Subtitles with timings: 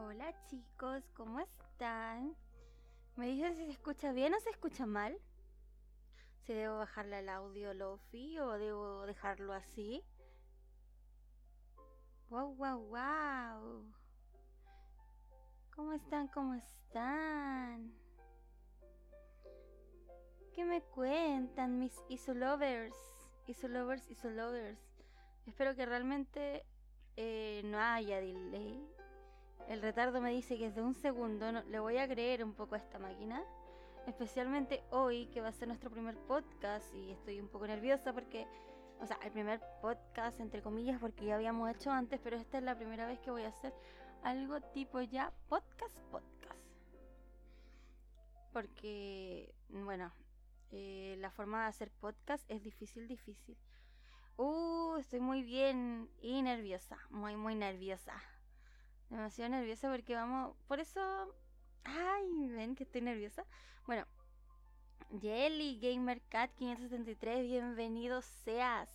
[0.00, 2.36] Hola chicos, ¿cómo están?
[3.16, 5.18] ¿Me dicen si se escucha bien o se escucha mal?
[6.44, 10.04] ¿Si debo bajarle al audio Lofi o debo dejarlo así?
[12.30, 13.92] ¡Wow, wow, wow!
[15.74, 16.28] ¿Cómo están?
[16.28, 17.92] ¿Cómo están?
[20.54, 22.94] ¿Qué me cuentan mis Isolovers?
[23.48, 24.78] Isolovers, Isolovers.
[25.44, 26.64] Espero que realmente
[27.16, 28.97] eh, no haya delay
[29.68, 31.52] el retardo me dice que es de un segundo.
[31.52, 33.42] No, le voy a creer un poco a esta máquina.
[34.06, 36.94] Especialmente hoy, que va a ser nuestro primer podcast.
[36.94, 38.46] Y estoy un poco nerviosa porque.
[39.00, 42.64] O sea, el primer podcast, entre comillas, porque ya habíamos hecho antes, pero esta es
[42.64, 43.72] la primera vez que voy a hacer
[44.24, 46.60] algo tipo ya podcast, podcast.
[48.52, 50.12] Porque, bueno,
[50.72, 53.56] eh, la forma de hacer podcast es difícil, difícil.
[54.36, 58.20] Uh, estoy muy bien y nerviosa, muy, muy nerviosa
[59.10, 60.56] demasiado nerviosa porque vamos.
[60.66, 61.00] Por eso.
[61.84, 63.44] Ay, ven que estoy nerviosa.
[63.86, 64.06] Bueno,
[65.20, 68.90] Jelly Gamer Cat 573, bienvenido seas.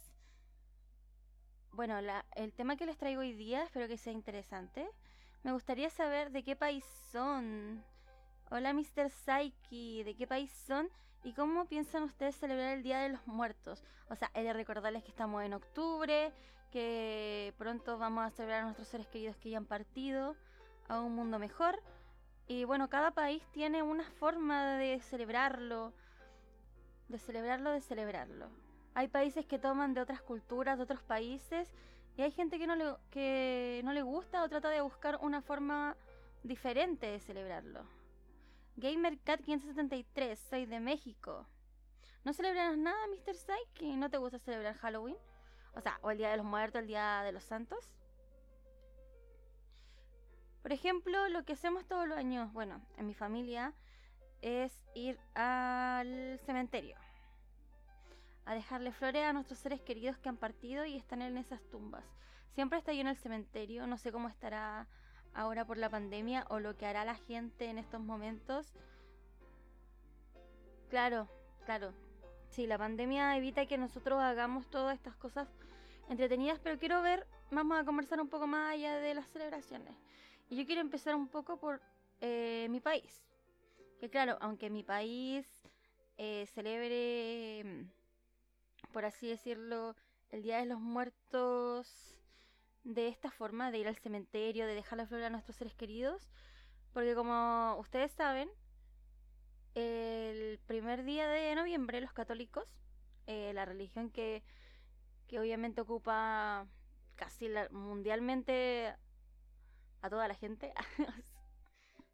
[1.72, 4.88] Bueno, la, el tema que les traigo hoy día, espero que sea interesante.
[5.42, 7.84] Me gustaría saber de qué país son.
[8.52, 9.10] Hola Mr.
[9.10, 10.88] Psyche, ¿de qué país son?
[11.24, 13.82] ¿Y cómo piensan ustedes celebrar el Día de los Muertos?
[14.10, 16.34] O sea, he de recordarles que estamos en octubre,
[16.70, 20.36] que pronto vamos a celebrar a nuestros seres queridos que ya han partido
[20.90, 21.82] a un mundo mejor.
[22.46, 25.94] Y bueno, cada país tiene una forma de celebrarlo,
[27.08, 28.50] de celebrarlo, de celebrarlo.
[28.94, 31.72] Hay países que toman de otras culturas, de otros países,
[32.18, 35.42] y hay gente que no le, que no le gusta o trata de buscar una
[35.42, 35.96] forma
[36.44, 38.03] diferente de celebrarlo.
[38.78, 41.48] GamerCat573, soy de México.
[42.24, 43.36] ¿No celebras nada, Mr.
[43.36, 43.96] Psyche?
[43.98, 45.18] ¿No te gusta celebrar Halloween?
[45.76, 47.94] O sea, o el Día de los Muertos, el Día de los Santos.
[50.62, 53.74] Por ejemplo, lo que hacemos todos los años, bueno, en mi familia,
[54.42, 56.98] es ir al cementerio.
[58.46, 62.06] A dejarle flores a nuestros seres queridos que han partido y están en esas tumbas.
[62.56, 64.88] Siempre está lleno el cementerio, no sé cómo estará
[65.34, 68.74] ahora por la pandemia o lo que hará la gente en estos momentos.
[70.90, 71.28] Claro,
[71.66, 71.94] claro.
[72.50, 75.48] Sí, la pandemia evita que nosotros hagamos todas estas cosas
[76.10, 79.96] entretenidas, pero quiero ver, vamos a conversar un poco más allá de las celebraciones.
[80.50, 81.82] Y yo quiero empezar un poco por
[82.22, 83.24] eh, mi país.
[84.00, 85.48] Que claro, aunque mi país
[86.18, 87.88] eh, celebre,
[88.92, 89.96] por así decirlo,
[90.30, 92.13] el Día de los Muertos
[92.84, 96.30] de esta forma, de ir al cementerio, de dejar la flor a nuestros seres queridos,
[96.94, 98.50] porque como ustedes saben,
[99.76, 102.68] el primer día de noviembre los católicos,
[103.26, 104.44] eh, la religión que,
[105.28, 106.68] que obviamente ocupa
[107.16, 108.94] casi mundialmente
[110.02, 110.74] a toda la gente,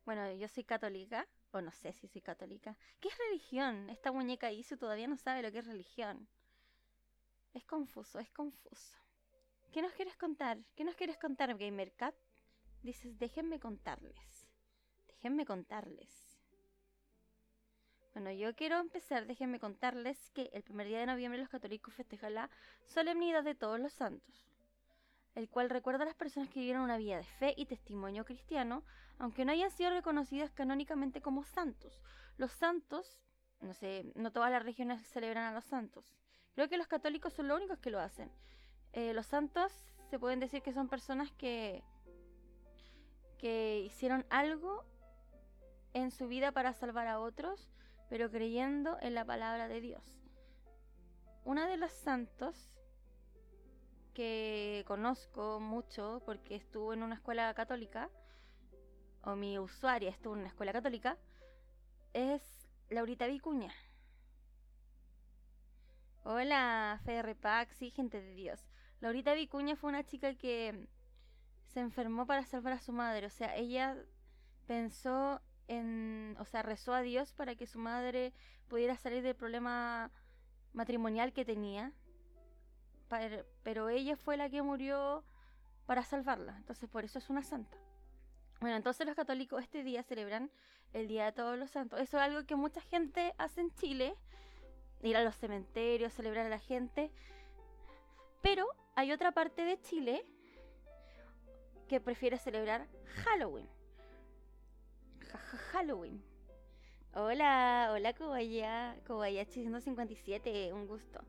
[0.06, 2.78] bueno, yo soy católica, o no sé si soy católica.
[3.00, 3.90] ¿Qué es religión?
[3.90, 6.28] Esta muñeca hizo todavía no sabe lo que es religión.
[7.54, 9.00] Es confuso, es confuso.
[9.72, 10.58] ¿Qué nos quieres contar?
[10.76, 12.16] ¿Qué nos quieres contar, GamerCat?
[12.82, 14.48] Dices, déjenme contarles.
[15.08, 16.30] Déjenme contarles.
[18.14, 22.34] Bueno, yo quiero empezar, déjenme contarles que el primer día de noviembre los católicos festejan
[22.34, 22.50] la
[22.86, 24.48] solemnidad de todos los santos,
[25.36, 28.84] el cual recuerda a las personas que vivieron una vida de fe y testimonio cristiano,
[29.20, 32.02] aunque no hayan sido reconocidas canónicamente como santos.
[32.38, 33.20] Los santos,
[33.62, 36.18] no sé, no todas las regiones celebran a los santos.
[36.56, 38.32] Creo que los católicos son los únicos que lo hacen.
[38.94, 39.72] Eh, los santos
[40.10, 41.84] se pueden decir que son personas que,
[43.38, 44.84] que hicieron algo
[45.94, 47.70] en su vida para salvar a otros,
[48.10, 50.20] pero creyendo en la palabra de Dios.
[51.46, 52.72] Una de los santos
[54.14, 58.10] que conozco mucho porque estuvo en una escuela católica,
[59.24, 61.18] o mi usuaria estuvo en una escuela católica,
[62.14, 62.42] es
[62.90, 63.74] Laurita Vicuña.
[66.24, 67.36] Hola, FR
[67.72, 68.60] sí, gente de Dios.
[69.02, 70.88] Laurita Vicuña fue una chica que
[71.68, 73.28] se enfermó para salvar a su madre.
[73.28, 73.96] O sea, ella
[74.68, 76.36] pensó en.
[76.40, 78.34] O sea, rezó a Dios para que su madre
[78.68, 80.12] pudiera salir del problema
[80.74, 81.94] matrimonial que tenía.
[83.64, 85.24] Pero ella fue la que murió
[85.86, 86.58] para salvarla.
[86.58, 87.78] Entonces, por eso es una santa.
[88.60, 90.52] Bueno, entonces los católicos este día celebran
[90.94, 92.00] el Día de Todos los Santos.
[92.00, 94.16] Eso es algo que mucha gente hace en Chile
[95.02, 97.12] ir a los cementerios, celebrar a la gente.
[98.42, 98.68] Pero
[99.00, 100.26] hay otra parte de Chile
[101.88, 102.86] que prefiere celebrar
[103.24, 103.70] Halloween.
[105.72, 106.22] Halloween.
[107.14, 111.22] Hola, hola Kobaya, Kobayachi 157, un gusto.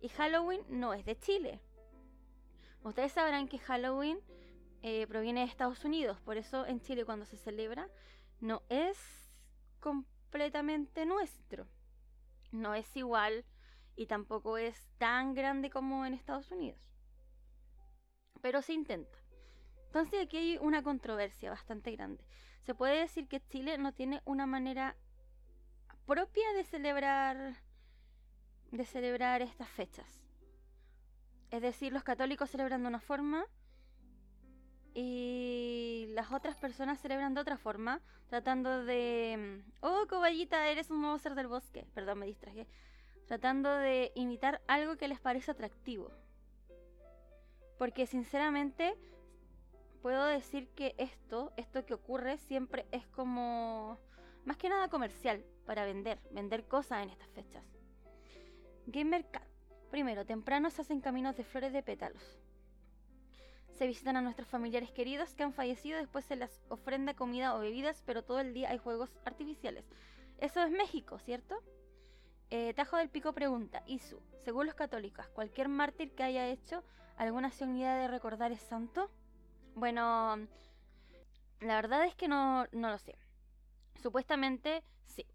[0.00, 1.60] Y Halloween no es de Chile.
[2.82, 4.18] Ustedes sabrán que Halloween
[4.82, 6.18] eh, proviene de Estados Unidos.
[6.22, 7.90] Por eso en Chile cuando se celebra
[8.40, 8.96] no es
[9.80, 11.66] completamente nuestro.
[12.52, 13.44] No es igual
[13.96, 16.88] y tampoco es tan grande como en Estados Unidos.
[18.42, 19.18] Pero se intenta.
[19.86, 22.24] Entonces aquí hay una controversia bastante grande.
[22.62, 24.96] Se puede decir que Chile no tiene una manera
[26.06, 27.56] propia de celebrar
[28.70, 30.20] de celebrar estas fechas.
[31.50, 33.46] Es decir, los católicos celebran de una forma
[34.94, 39.62] y las otras personas celebran de otra forma, tratando de...
[39.80, 41.86] Oh, coballita, eres un nuevo del bosque.
[41.94, 42.66] Perdón, me distraje.
[43.26, 46.10] Tratando de imitar algo que les parece atractivo.
[47.78, 48.96] Porque sinceramente
[50.02, 53.98] puedo decir que esto, esto que ocurre siempre es como...
[54.44, 57.64] Más que nada comercial, para vender, vender cosas en estas fechas.
[58.86, 59.46] Gamer Cat.
[59.90, 62.38] Primero, temprano se hacen caminos de flores de pétalos.
[63.70, 67.60] Se visitan a nuestros familiares queridos que han fallecido, después se les ofrenda comida o
[67.60, 69.84] bebidas, pero todo el día hay juegos artificiales.
[70.38, 71.62] Eso es México, ¿cierto?
[72.50, 76.82] Eh, Tajo del Pico pregunta, Isu, según los católicos, ¿cualquier mártir que haya hecho
[77.18, 79.10] alguna unidad de recordar es santo?
[79.74, 80.36] Bueno,
[81.60, 83.16] la verdad es que no, no lo sé.
[84.00, 85.26] Supuestamente sí.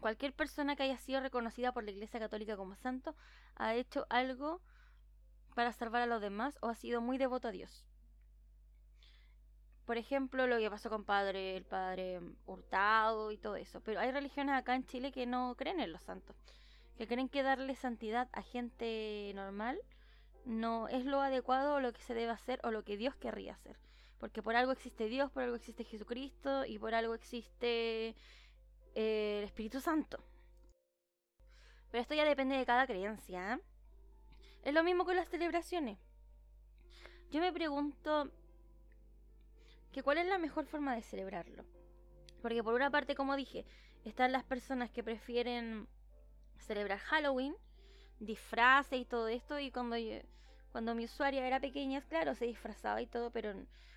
[0.00, 3.16] Cualquier persona que haya sido reconocida por la Iglesia Católica como santo
[3.56, 4.60] ha hecho algo
[5.54, 7.84] para salvar a los demás o ha sido muy devoto a Dios.
[9.84, 13.80] Por ejemplo, lo que pasó con padre, el padre Hurtado y todo eso.
[13.80, 16.36] Pero hay religiones acá en Chile que no creen en los santos.
[16.96, 19.80] Que creen que darle santidad a gente normal
[20.44, 23.54] no es lo adecuado o lo que se debe hacer o lo que Dios querría
[23.54, 23.78] hacer.
[24.18, 28.14] Porque por algo existe Dios, por algo existe Jesucristo y por algo existe
[28.94, 30.18] eh, el Espíritu Santo.
[31.90, 33.54] Pero esto ya depende de cada creencia.
[33.54, 33.60] ¿eh?
[34.64, 35.98] Es lo mismo con las celebraciones.
[37.30, 38.30] Yo me pregunto
[39.92, 41.64] que cuál es la mejor forma de celebrarlo.
[42.42, 43.64] Porque por una parte, como dije,
[44.04, 45.88] están las personas que prefieren
[46.58, 47.54] celebrar Halloween,
[48.20, 49.58] disfraces y todo esto.
[49.58, 49.96] Y cuando,
[50.72, 53.54] cuando mi usuaria era pequeña, claro, se disfrazaba y todo, pero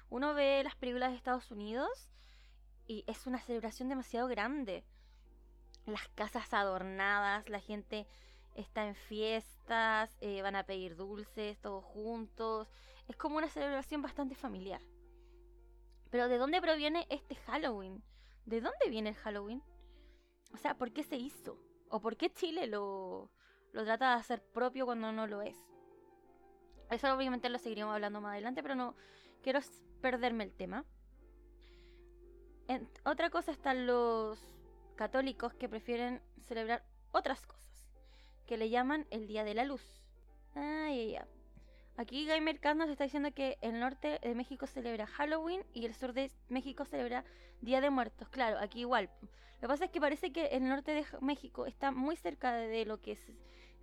[0.09, 2.09] uno ve las películas de Estados Unidos
[2.88, 4.83] y es una celebración demasiado grande.
[5.85, 8.07] Las casas adornadas, la gente
[8.56, 12.67] está en fiestas, eh, van a pedir dulces todos juntos.
[13.07, 14.81] Es como una celebración bastante familiar.
[16.09, 18.03] Pero ¿de dónde proviene este Halloween?
[18.45, 19.63] ¿De dónde viene el Halloween?
[20.53, 21.57] O sea, ¿por qué se hizo?
[21.89, 23.31] ¿O por qué Chile lo,
[23.73, 25.57] lo trata de hacer propio cuando no lo es?
[26.89, 28.95] Eso obviamente lo seguiríamos hablando más adelante, pero no
[29.41, 29.59] quiero
[30.01, 30.85] perderme el tema.
[32.68, 34.39] En, otra cosa están los
[34.95, 37.62] católicos que prefieren celebrar otras cosas
[38.45, 39.81] que le llaman el Día de la Luz.
[40.56, 41.27] Ay, ya.
[41.97, 46.13] Aquí Gamer nos está diciendo que el norte de México celebra Halloween y el sur
[46.13, 47.24] de México celebra
[47.62, 48.27] Día de Muertos.
[48.29, 49.09] Claro, aquí igual.
[49.21, 52.85] Lo que pasa es que parece que el norte de México está muy cerca de
[52.85, 53.31] lo que es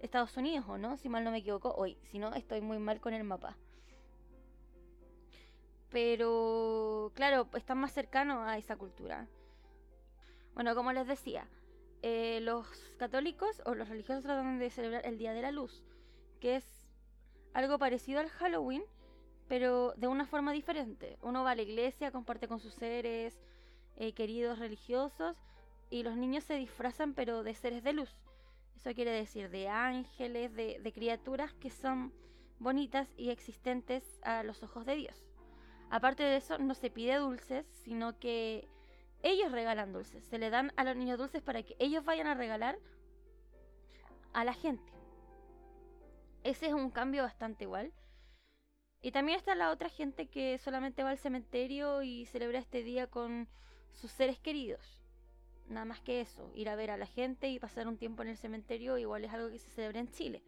[0.00, 0.96] Estados Unidos, ¿o no?
[0.96, 1.74] Si mal no me equivoco.
[1.74, 3.56] Hoy, si no, estoy muy mal con el mapa.
[5.90, 9.26] Pero, claro, están más cercanos a esa cultura.
[10.54, 11.48] Bueno, como les decía,
[12.02, 12.66] eh, los
[12.98, 15.82] católicos o los religiosos tratan de celebrar el Día de la Luz,
[16.40, 16.64] que es
[17.54, 18.84] algo parecido al Halloween,
[19.48, 21.18] pero de una forma diferente.
[21.22, 23.40] Uno va a la iglesia, comparte con sus seres
[23.96, 25.36] eh, queridos religiosos
[25.90, 28.14] y los niños se disfrazan pero de seres de luz.
[28.79, 32.13] Eso quiere decir de ángeles, de, criaturas que son
[32.61, 35.17] bonitas y existentes a los ojos de Dios.
[35.91, 38.69] Aparte de eso, no se pide dulces, sino que
[39.25, 42.35] ellos regalan dulces, se le dan a los niños dulces para que ellos vayan a
[42.35, 42.79] regalar
[44.32, 44.93] a la gente.
[46.44, 47.93] Ese es un cambio bastante igual.
[49.03, 53.08] Y también está la otra gente que solamente va al cementerio y celebra este día
[53.08, 53.49] con
[53.91, 54.97] sus seres queridos.
[55.69, 58.29] Nada más que eso, ir a ver a la gente y pasar un tiempo en
[58.29, 60.43] el cementerio igual es algo que se celebra en Chile.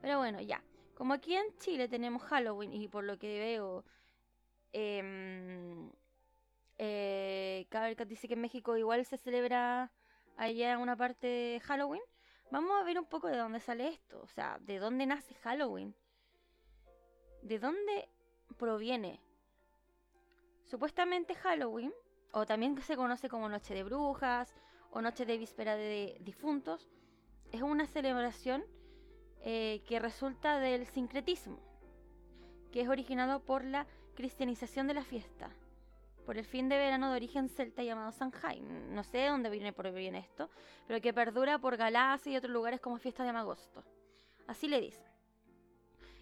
[0.00, 0.62] Pero bueno, ya.
[0.94, 3.84] Como aquí en Chile tenemos Halloween y por lo que veo
[4.72, 5.90] eh,
[6.78, 7.66] eh,
[8.06, 9.92] dice que en México igual se celebra
[10.36, 12.02] allá una parte de Halloween.
[12.50, 14.20] Vamos a ver un poco de dónde sale esto.
[14.20, 15.94] O sea, de dónde nace Halloween.
[17.42, 18.08] ¿De dónde
[18.58, 19.20] proviene?
[20.64, 21.92] Supuestamente Halloween,
[22.32, 24.54] o también se conoce como Noche de Brujas
[24.90, 26.88] o Noche de Víspera de Difuntos,
[27.52, 28.64] es una celebración
[29.40, 31.58] eh, que resulta del sincretismo,
[32.72, 35.50] que es originado por la cristianización de la fiesta
[36.24, 38.60] por el fin de verano de origen celta llamado Sanjay.
[38.60, 40.50] No sé de dónde viene por bien esto,
[40.86, 43.84] pero que perdura por Galacia y otros lugares como fiesta de Magosto.
[44.46, 45.10] Así le dicen.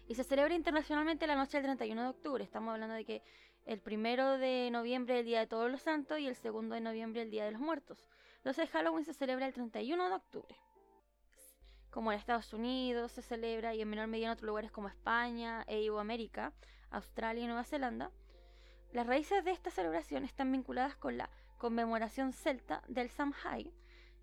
[0.07, 2.43] Y se celebra internacionalmente la noche del 31 de octubre.
[2.43, 3.23] Estamos hablando de que
[3.65, 7.21] el primero de noviembre el Día de Todos los Santos y el segundo de noviembre
[7.21, 8.07] el Día de los Muertos.
[8.37, 10.55] Entonces Halloween se celebra el 31 de octubre.
[11.91, 15.63] Como en Estados Unidos se celebra y en menor medida en otros lugares como España
[15.67, 16.53] e América,
[16.89, 18.11] Australia y Nueva Zelanda.
[18.93, 23.71] Las raíces de esta celebración están vinculadas con la conmemoración celta del Samhain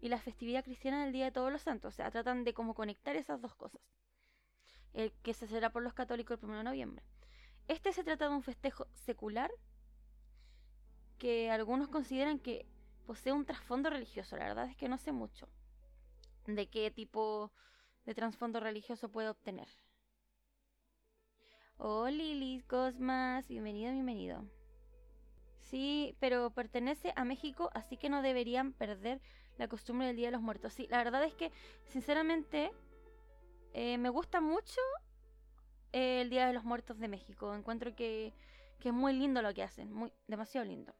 [0.00, 1.94] y la festividad cristiana del Día de Todos los Santos.
[1.94, 3.80] O sea, tratan de como conectar esas dos cosas.
[4.92, 7.04] El que se celebra por los católicos el 1 de noviembre.
[7.68, 9.50] Este se trata de un festejo secular
[11.18, 12.66] que algunos consideran que
[13.06, 14.38] posee un trasfondo religioso.
[14.38, 15.46] La verdad es que no sé mucho
[16.46, 17.52] de qué tipo
[18.06, 19.68] de trasfondo religioso puede obtener.
[21.76, 24.44] Oh, Lili, Cosmas, bienvenido, bienvenido.
[25.60, 29.20] Sí, pero pertenece a México, así que no deberían perder
[29.58, 30.72] la costumbre del Día de los Muertos.
[30.72, 31.52] Sí, la verdad es que,
[31.84, 32.72] sinceramente,
[33.74, 34.80] eh, me gusta mucho
[35.92, 37.54] el Día de los Muertos de México.
[37.54, 38.32] Encuentro que,
[38.80, 40.94] que, es muy lindo lo que hacen, muy, demasiado lindo.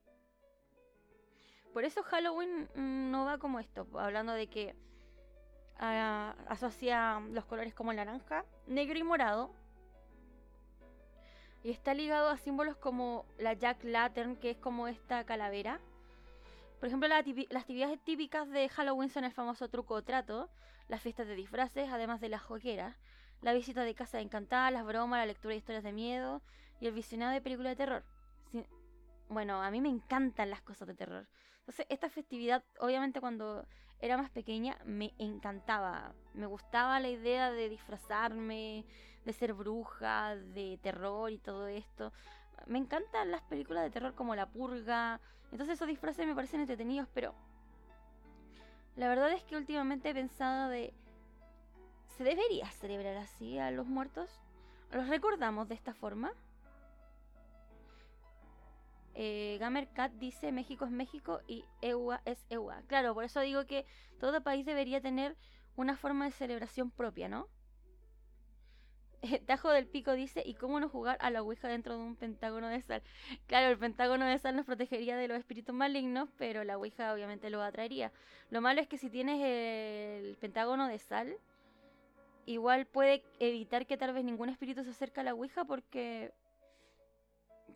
[1.73, 4.75] Por eso Halloween mm, no va como esto, hablando de que
[5.81, 9.55] uh, asocia los colores como naranja, negro y morado.
[11.63, 15.81] Y está ligado a símbolos como la Jack Lantern, que es como esta calavera.
[16.79, 17.19] Por ejemplo, las
[17.63, 20.49] actividades típicas de Halloween son el famoso truco o trato,
[20.87, 22.97] las fiestas de disfraces, además de las jogueras,
[23.43, 26.43] la visita de casa encantada, las bromas, la lectura de historias de miedo
[26.81, 28.05] y el visionado de películas de terror.
[29.29, 31.29] bueno, a mí me encantan las cosas de terror.
[31.61, 33.67] Entonces, esta festividad, obviamente cuando
[34.01, 36.15] era más pequeña, me encantaba.
[36.35, 38.87] Me gustaba la idea de disfrazarme,
[39.25, 42.13] de ser bruja, de terror y todo esto.
[42.67, 45.21] Me encantan las películas de terror como La Purga.
[45.51, 47.35] Entonces esos disfraces me parecen entretenidos, pero
[48.97, 50.93] la verdad es que últimamente he pensado de...
[52.19, 54.29] ¿Se debería celebrar así a los muertos?
[54.91, 56.33] ¿Los recordamos de esta forma?
[59.15, 62.83] eh, Gamercat dice México es México y EUA es EUA.
[62.89, 63.87] Claro, por eso digo que
[64.19, 65.37] todo país debería tener
[65.77, 67.49] una forma de celebración propia, ¿no?
[69.47, 72.69] Tajo del Pico dice, ¿y cómo no jugar a la Ouija dentro de un pentágono
[72.69, 73.03] de sal?
[73.47, 77.51] Claro, el pentágono de sal nos protegería de los espíritus malignos, pero la Ouija obviamente
[77.51, 78.13] lo atraería.
[78.51, 81.37] Lo malo es que si tienes el pentágono de sal,
[82.49, 86.33] igual puede evitar que tal vez ningún espíritu se acerque a la Ouija porque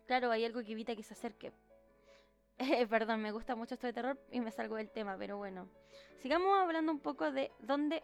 [0.07, 1.51] claro, hay algo que evita que se acerque.
[2.89, 5.69] perdón, me gusta mucho esto de terror y me salgo del tema, pero bueno.
[6.17, 8.03] Sigamos hablando un poco de dónde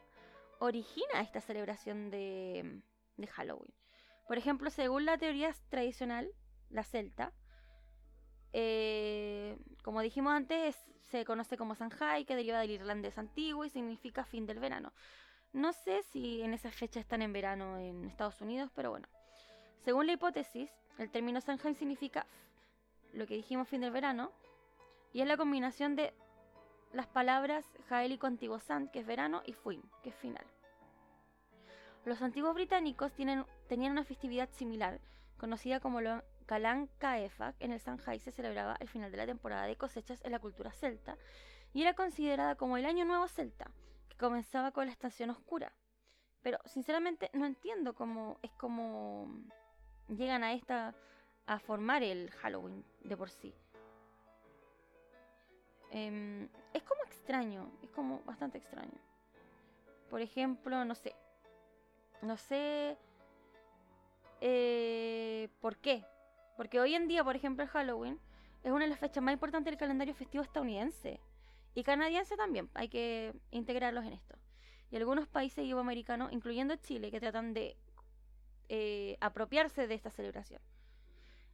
[0.59, 2.81] origina esta celebración de,
[3.17, 3.73] de Halloween.
[4.27, 6.31] Por ejemplo, según la teoría tradicional,
[6.69, 7.33] la celta,
[8.53, 10.75] eh, como dijimos antes,
[11.09, 14.93] se conoce como Sanjay, que deriva del irlandés antiguo y significa fin del verano.
[15.53, 19.07] No sé si en esa fecha están en verano en Estados Unidos, pero bueno.
[19.83, 22.27] Según la hipótesis, el término Sanheim significa
[23.13, 24.31] lo que dijimos fin del verano,
[25.11, 26.13] y es la combinación de
[26.93, 30.45] las palabras jaélico antiguo san, que es verano, y fuin, que es final.
[32.05, 34.99] Los antiguos británicos tenían una festividad similar,
[35.37, 37.55] conocida como lo Kalan Kaefak.
[37.59, 40.71] En el Sanjay se celebraba el final de la temporada de cosechas en la cultura
[40.71, 41.17] celta
[41.73, 43.71] y era considerada como el año nuevo celta,
[44.19, 45.73] comenzaba con la estación oscura.
[46.43, 49.27] Pero sinceramente no entiendo cómo es como
[50.07, 50.93] llegan a esta
[51.47, 53.53] a formar el Halloween de por sí.
[55.91, 58.99] Em, es como extraño, es como bastante extraño.
[60.09, 61.15] Por ejemplo, no sé,
[62.21, 62.97] no sé
[64.41, 66.05] eh, por qué.
[66.55, 68.19] Porque hoy en día, por ejemplo, el Halloween
[68.63, 71.19] es una de las fechas más importantes del calendario festivo estadounidense.
[71.79, 74.35] Y canadiense también, hay que integrarlos en esto.
[74.91, 77.77] Y algunos países iberoamericanos, incluyendo Chile, que tratan de
[78.67, 80.61] eh, apropiarse de esta celebración.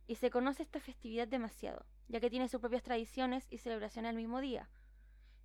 [0.07, 4.15] Y se conoce esta festividad demasiado, ya que tiene sus propias tradiciones y celebraciones al
[4.15, 4.67] mismo día.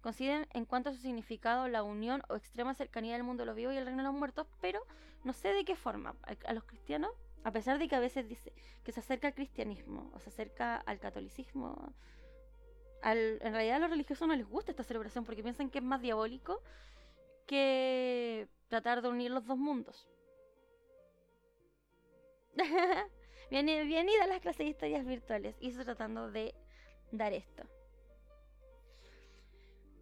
[0.00, 3.56] Coinciden en cuanto a su significado, la unión o extrema cercanía del mundo de los
[3.56, 4.80] vivos y el reino de los muertos, pero
[5.24, 6.16] no sé de qué forma.
[6.46, 7.10] A los cristianos,
[7.44, 10.76] a pesar de que a veces dice que se acerca al cristianismo o se acerca
[10.76, 11.92] al catolicismo,
[13.02, 16.00] en realidad a los religiosos no les gusta esta celebración porque piensan que es más
[16.02, 16.62] diabólico
[17.46, 20.06] que tratar de unir los dos mundos.
[23.50, 25.56] Bienvenida a las clases de historias virtuales.
[25.60, 26.54] Y tratando de
[27.10, 27.64] dar esto.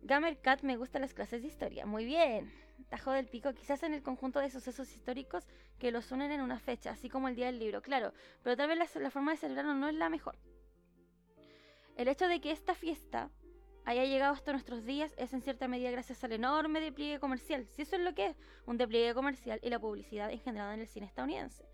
[0.03, 1.87] Gamer Cat me gustan las clases de historia.
[1.87, 2.53] Muy bien.
[2.91, 5.47] Tajo del Pico, quizás en el conjunto de sucesos históricos
[5.79, 8.13] que los unen en una fecha, así como el día del libro, claro,
[8.43, 10.39] pero tal vez la, la forma de celebrarlo no es la mejor.
[11.99, 13.29] El hecho de que esta fiesta
[13.85, 17.83] haya llegado hasta nuestros días es en cierta medida gracias al enorme despliegue comercial, si
[17.83, 18.37] eso es lo que es,
[18.67, 21.65] un despliegue comercial y la publicidad engendrada en el cine estadounidense.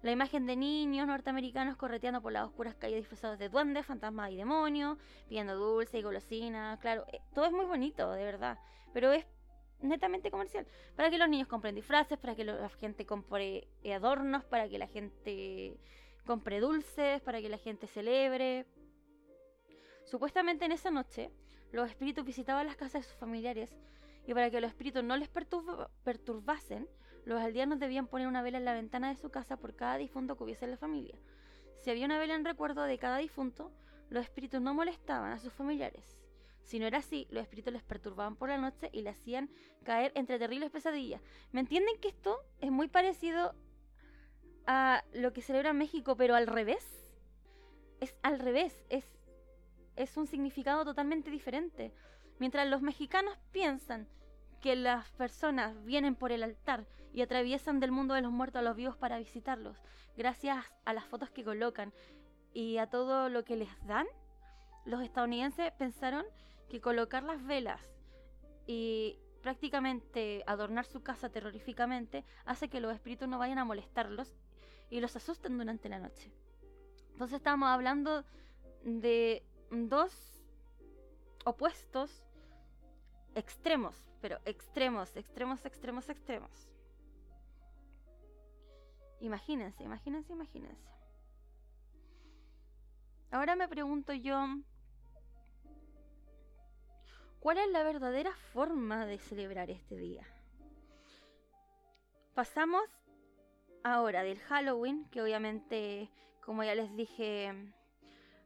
[0.00, 4.36] La imagen de niños norteamericanos correteando por las oscuras calles disfrazados de duendes, fantasmas y
[4.36, 4.96] demonios,
[5.28, 6.78] pidiendo dulce y golosina.
[6.80, 8.58] Claro, eh, todo es muy bonito, de verdad.
[8.94, 9.26] Pero es
[9.80, 10.66] netamente comercial.
[10.96, 14.86] Para que los niños compren disfraces, para que la gente compre adornos, para que la
[14.86, 15.76] gente
[16.24, 18.64] compre dulces, para que la gente celebre.
[20.10, 21.30] Supuestamente en esa noche,
[21.70, 23.76] los espíritus visitaban las casas de sus familiares
[24.26, 26.88] y para que los espíritus no les perturbasen,
[27.26, 30.34] los aldeanos debían poner una vela en la ventana de su casa por cada difunto
[30.34, 31.18] que hubiese en la familia.
[31.80, 33.70] Si había una vela en recuerdo de cada difunto,
[34.08, 36.18] los espíritus no molestaban a sus familiares.
[36.62, 39.50] Si no era así, los espíritus les perturbaban por la noche y le hacían
[39.84, 41.20] caer entre terribles pesadillas.
[41.52, 43.54] ¿Me entienden que esto es muy parecido
[44.66, 47.12] a lo que celebra México, pero al revés?
[48.00, 49.17] Es al revés, es,
[49.98, 51.92] es un significado totalmente diferente.
[52.38, 54.08] Mientras los mexicanos piensan
[54.60, 58.62] que las personas vienen por el altar y atraviesan del mundo de los muertos a
[58.62, 59.82] los vivos para visitarlos,
[60.16, 61.92] gracias a las fotos que colocan
[62.54, 64.06] y a todo lo que les dan,
[64.84, 66.24] los estadounidenses pensaron
[66.68, 67.80] que colocar las velas
[68.66, 74.36] y prácticamente adornar su casa terroríficamente hace que los espíritus no vayan a molestarlos
[74.90, 76.30] y los asusten durante la noche.
[77.12, 78.24] Entonces estamos hablando
[78.84, 80.42] de dos
[81.44, 82.24] opuestos
[83.34, 86.68] extremos, pero extremos, extremos, extremos, extremos.
[89.20, 90.88] Imagínense, imagínense, imagínense.
[93.30, 94.38] Ahora me pregunto yo,
[97.40, 100.26] ¿Cuál es la verdadera forma de celebrar este día?
[102.34, 102.82] Pasamos
[103.84, 106.10] ahora del Halloween, que obviamente,
[106.44, 107.72] como ya les dije,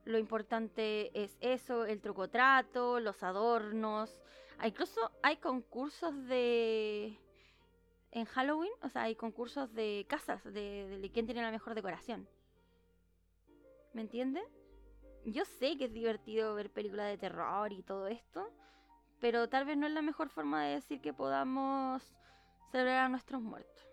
[0.05, 4.21] lo importante es eso, el truco-trato, los adornos.
[4.59, 7.19] Ah, incluso hay concursos de...
[8.11, 12.29] En Halloween, o sea, hay concursos de casas, de, quién tiene la mejor decoración.
[13.95, 14.45] ¿Me entienden?
[15.25, 18.51] Yo sé que es divertido ver películas de terror y todo esto,
[19.19, 22.03] pero tal vez no es la mejor forma de decir que podamos
[22.71, 23.92] celebrar a nuestros muertos.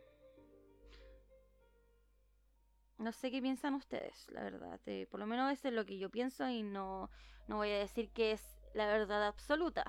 [3.00, 4.80] No sé qué piensan ustedes, la verdad.
[4.86, 7.10] Eh, por lo menos eso es lo que yo pienso y no,
[7.48, 9.86] no voy a decir que es la verdad absoluta.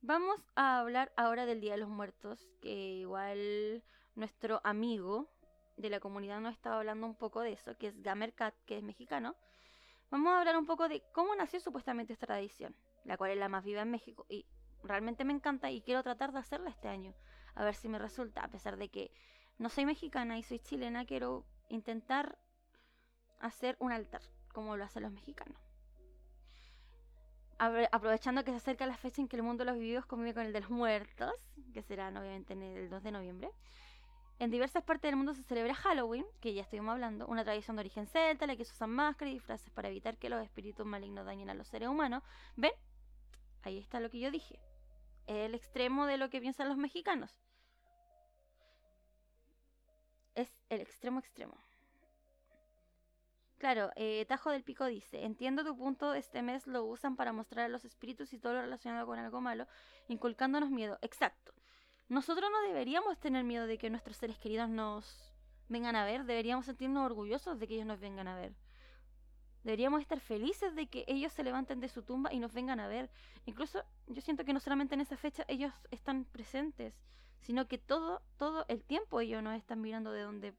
[0.00, 5.30] Vamos a hablar ahora del Día de los Muertos, que igual nuestro amigo
[5.76, 8.82] de la comunidad nos estaba hablando un poco de eso, que es Gamercat, que es
[8.82, 9.36] mexicano.
[10.10, 13.48] Vamos a hablar un poco de cómo nació supuestamente esta tradición la cual es la
[13.48, 14.26] más viva en México.
[14.28, 14.46] Y
[14.82, 17.14] realmente me encanta y quiero tratar de hacerla este año.
[17.54, 19.12] A ver si me resulta, a pesar de que
[19.58, 22.38] no soy mexicana y soy chilena, quiero intentar
[23.40, 25.58] hacer un altar, como lo hacen los mexicanos.
[27.58, 30.46] aprovechando que se acerca la fecha en que el mundo de los vivos convive con
[30.46, 31.32] el de los muertos,
[31.72, 33.50] que será obviamente en el 2 de noviembre,
[34.40, 37.80] en diversas partes del mundo se celebra Halloween, que ya estuvimos hablando, una tradición de
[37.80, 41.24] origen celta, la que se usan máscaras y disfraces para evitar que los espíritus malignos
[41.24, 42.22] dañen a los seres humanos.
[42.56, 42.72] ¿Ven?
[43.62, 44.58] Ahí está lo que yo dije.
[45.26, 47.38] El extremo de lo que piensan los mexicanos.
[50.34, 51.54] Es el extremo extremo.
[53.58, 57.66] Claro, eh, Tajo del Pico dice, entiendo tu punto, este mes lo usan para mostrar
[57.66, 59.66] a los espíritus y todo lo relacionado con algo malo,
[60.08, 60.98] inculcándonos miedo.
[61.00, 61.54] Exacto.
[62.08, 65.32] Nosotros no deberíamos tener miedo de que nuestros seres queridos nos
[65.68, 68.54] vengan a ver, deberíamos sentirnos orgullosos de que ellos nos vengan a ver.
[69.62, 72.86] Deberíamos estar felices de que ellos se levanten de su tumba y nos vengan a
[72.86, 73.10] ver.
[73.46, 76.94] Incluso yo siento que no solamente en esa fecha ellos están presentes,
[77.40, 80.54] sino que todo, todo el tiempo ellos nos están mirando de dónde,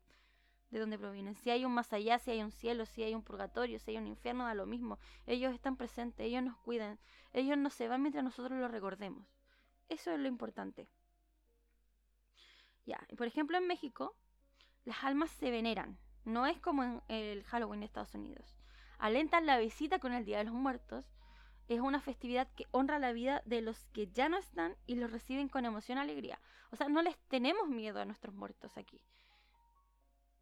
[0.71, 1.35] de dónde provienen.
[1.35, 3.97] Si hay un más allá, si hay un cielo, si hay un purgatorio, si hay
[3.97, 4.99] un infierno, da lo mismo.
[5.25, 6.99] Ellos están presentes, ellos nos cuidan,
[7.33, 9.25] ellos no se van mientras nosotros los recordemos.
[9.89, 10.88] Eso es lo importante.
[12.85, 14.15] Ya, por ejemplo en México,
[14.83, 15.97] las almas se veneran.
[16.23, 18.55] No es como en el Halloween de Estados Unidos
[18.97, 21.05] alentan la visita con el Día de los Muertos.
[21.67, 25.12] Es una festividad que honra la vida de los que ya no están y los
[25.12, 26.39] reciben con emoción y alegría.
[26.71, 29.01] O sea, no les tenemos miedo a nuestros muertos aquí.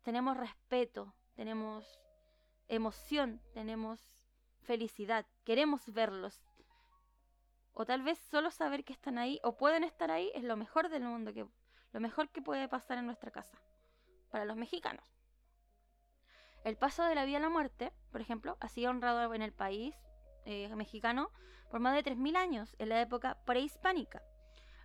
[0.02, 2.02] Tenemos respeto, tenemos
[2.68, 4.12] emoción, tenemos
[4.64, 6.44] felicidad, queremos verlos.
[7.72, 10.90] O tal vez solo saber que están ahí o pueden estar ahí es lo mejor
[10.90, 11.48] del mundo, que,
[11.92, 13.58] lo mejor que puede pasar en nuestra casa.
[14.30, 15.06] Para los mexicanos.
[16.64, 19.54] El paso de la vida a la muerte, por ejemplo, ha sido honrado en el
[19.54, 19.96] país
[20.46, 21.30] eh, mexicano
[21.70, 24.22] por más de 3.000 años, en la época prehispánica.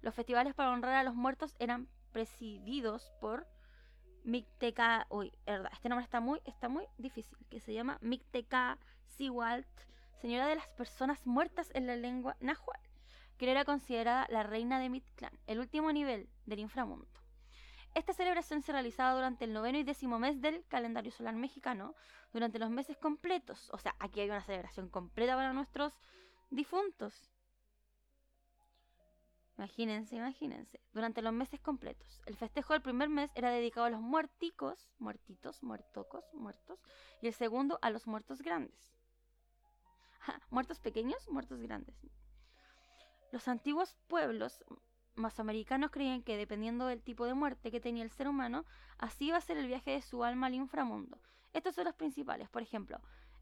[0.00, 3.46] Los festivales para honrar a los muertos eran presididos por
[4.24, 9.66] Micteca, uy, verdad, este nombre está muy, está muy difícil, que se llama Micteca Siwalt,
[10.20, 12.88] señora de las personas muertas en la lengua náhuatl,
[13.36, 17.08] que era considerada la reina de Mictlán, el último nivel del inframundo.
[17.98, 21.96] Esta celebración se realizaba durante el noveno y décimo mes del calendario solar mexicano,
[22.32, 23.68] durante los meses completos.
[23.72, 25.92] O sea, aquí hay una celebración completa para nuestros
[26.48, 27.28] difuntos.
[29.56, 30.80] Imagínense, imagínense.
[30.92, 32.22] Durante los meses completos.
[32.26, 36.78] El festejo del primer mes era dedicado a los muerticos, muertitos, muertocos, muertos.
[37.20, 38.94] Y el segundo a los muertos grandes.
[40.50, 41.96] muertos pequeños, muertos grandes.
[43.32, 44.64] Los antiguos pueblos
[45.18, 48.64] mesoamericanos creían que dependiendo del tipo de muerte que tenía el ser humano,
[48.98, 51.18] así iba a ser el viaje de su alma al inframundo.
[51.52, 52.48] Estos son los principales.
[52.48, 53.00] Por ejemplo,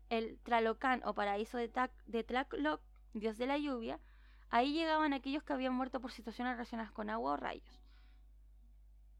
[0.08, 1.70] el Tralocán o paraíso de,
[2.06, 2.80] de Tlacloc,
[3.12, 4.00] dios de la lluvia,
[4.48, 7.82] Ahí llegaban aquellos que habían muerto por situaciones relacionadas con agua o rayos.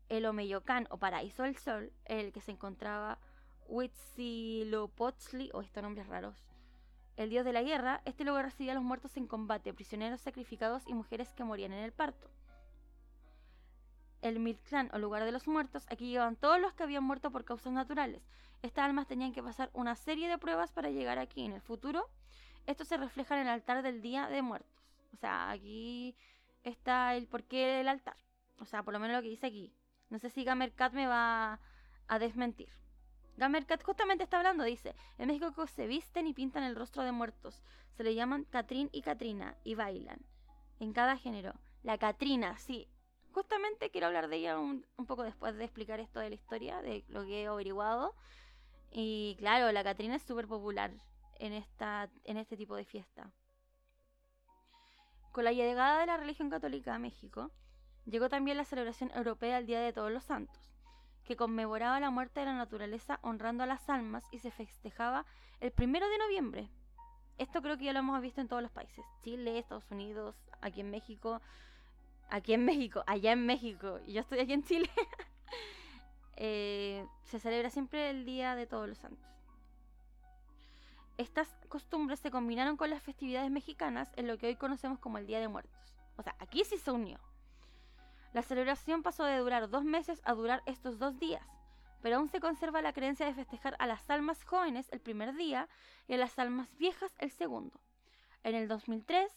[0.09, 3.19] El Omeyocán o Paraíso del Sol, el que se encontraba
[3.67, 6.37] Huitzilopochtli, o estos nombres raros,
[7.17, 10.87] el dios de la guerra, este lugar recibía a los muertos en combate, prisioneros sacrificados
[10.87, 12.31] y mujeres que morían en el parto.
[14.23, 17.45] El Mictlán o lugar de los muertos, aquí llegaban todos los que habían muerto por
[17.45, 18.23] causas naturales.
[18.63, 21.45] Estas almas tenían que pasar una serie de pruebas para llegar aquí.
[21.45, 22.09] En el futuro,
[22.67, 24.83] esto se refleja en el altar del Día de Muertos.
[25.13, 26.17] O sea, aquí
[26.65, 28.17] está el porqué del altar.
[28.59, 29.73] O sea, por lo menos lo que dice aquí.
[30.11, 31.61] No sé si Gamercat me va
[32.09, 32.69] a desmentir.
[33.37, 37.63] Gamercat justamente está hablando, dice, en México se visten y pintan el rostro de muertos.
[37.97, 40.21] Se le llaman Catrín y Catrina y bailan.
[40.81, 41.55] En cada género.
[41.83, 42.89] La Catrina, sí.
[43.37, 47.05] Justamente quiero hablar de ella un, poco después de explicar esto de la historia, de
[47.09, 48.15] lo que he averiguado.
[48.91, 50.91] Y claro, la Catrina es súper popular
[51.35, 53.31] en, esta, en este tipo de fiesta.
[55.33, 57.51] Con la llegada de la religión católica a México,
[58.07, 60.73] llegó también la celebración europea del Día de Todos los Santos,
[61.23, 65.27] que conmemoraba la muerte de la naturaleza honrando a las almas y se festejaba
[65.61, 66.71] el primero de noviembre.
[67.37, 69.05] Esto creo que ya lo hemos visto en todos los países.
[69.23, 71.43] Chile, Estados Unidos, aquí en México.
[72.29, 74.01] Aquí en México, allá en México.
[74.07, 74.91] Y yo estoy aquí en Chile.
[76.39, 79.27] Eh, se celebra siempre el Día de Todos los Santos.
[81.17, 85.27] Estas costumbres se combinaron con las festividades mexicanas en lo que hoy conocemos como el
[85.27, 85.97] Día de Muertos.
[86.17, 87.19] O sea, aquí sí se unió.
[88.35, 91.47] La celebración pasó de durar dos meses a durar estos dos días,
[92.03, 95.71] pero aún se conserva la creencia de festejar a las almas jóvenes el primer día
[96.07, 97.81] y a las almas viejas el segundo.
[98.43, 99.33] En el 2003,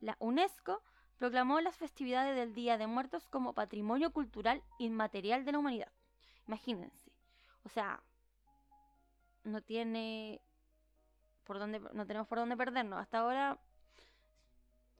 [0.00, 0.82] la UNESCO
[1.24, 5.90] proclamó las festividades del Día de Muertos como Patrimonio Cultural Inmaterial de la Humanidad.
[6.46, 7.10] Imagínense.
[7.62, 8.02] O sea,
[9.42, 10.42] no tiene
[11.44, 13.00] por donde, no tenemos por dónde perdernos.
[13.00, 13.58] Hasta ahora,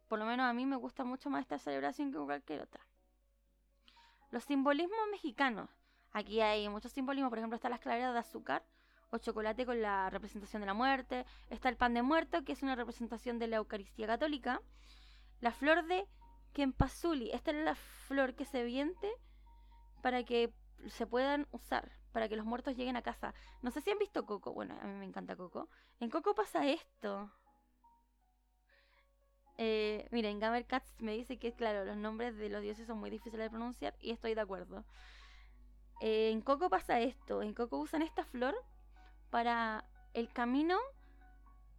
[0.08, 2.80] por lo menos a mí me gusta mucho más esta celebración que cualquier otra.
[4.30, 5.68] Los simbolismos mexicanos.
[6.14, 8.64] Aquí hay muchos simbolismos, por ejemplo, está la escalera de azúcar
[9.10, 11.26] o chocolate con la representación de la muerte.
[11.50, 14.62] Está el pan de muerto, que es una representación de la Eucaristía católica.
[15.44, 16.08] La flor de
[16.54, 17.30] Kempazuli.
[17.30, 19.12] Esta es la flor que se viente
[20.00, 20.54] para que
[20.86, 23.34] se puedan usar para que los muertos lleguen a casa.
[23.60, 24.54] No sé si han visto Coco.
[24.54, 25.68] Bueno, a mí me encanta Coco.
[26.00, 27.30] En Coco pasa esto.
[29.58, 33.10] Eh, miren, Gamer Cats me dice que, claro, los nombres de los dioses son muy
[33.10, 34.86] difíciles de pronunciar y estoy de acuerdo.
[36.00, 37.42] Eh, en Coco pasa esto.
[37.42, 38.54] En Coco usan esta flor
[39.28, 40.78] para el camino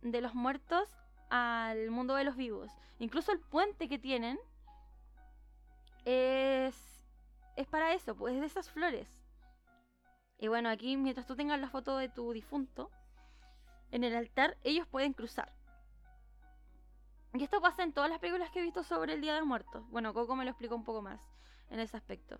[0.03, 0.87] de los muertos
[1.29, 2.71] al mundo de los vivos.
[2.99, 4.39] Incluso el puente que tienen
[6.05, 6.75] es,
[7.55, 9.09] es para eso, pues es de esas flores.
[10.37, 12.91] Y bueno, aquí mientras tú tengas la foto de tu difunto
[13.91, 15.53] en el altar, ellos pueden cruzar.
[17.33, 19.83] Y esto pasa en todas las películas que he visto sobre el Día de Muertos.
[19.89, 21.21] Bueno, Coco me lo explica un poco más
[21.69, 22.39] en ese aspecto.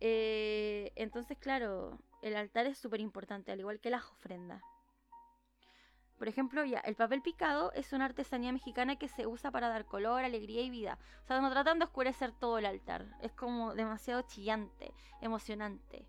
[0.00, 4.62] Eh, entonces, claro, el altar es súper importante, al igual que las ofrendas.
[6.20, 9.86] Por ejemplo, ya, el papel picado es una artesanía mexicana que se usa para dar
[9.86, 10.98] color, alegría y vida.
[11.24, 13.06] O sea, no tratan de oscurecer todo el altar.
[13.22, 16.06] Es como demasiado chillante, emocionante.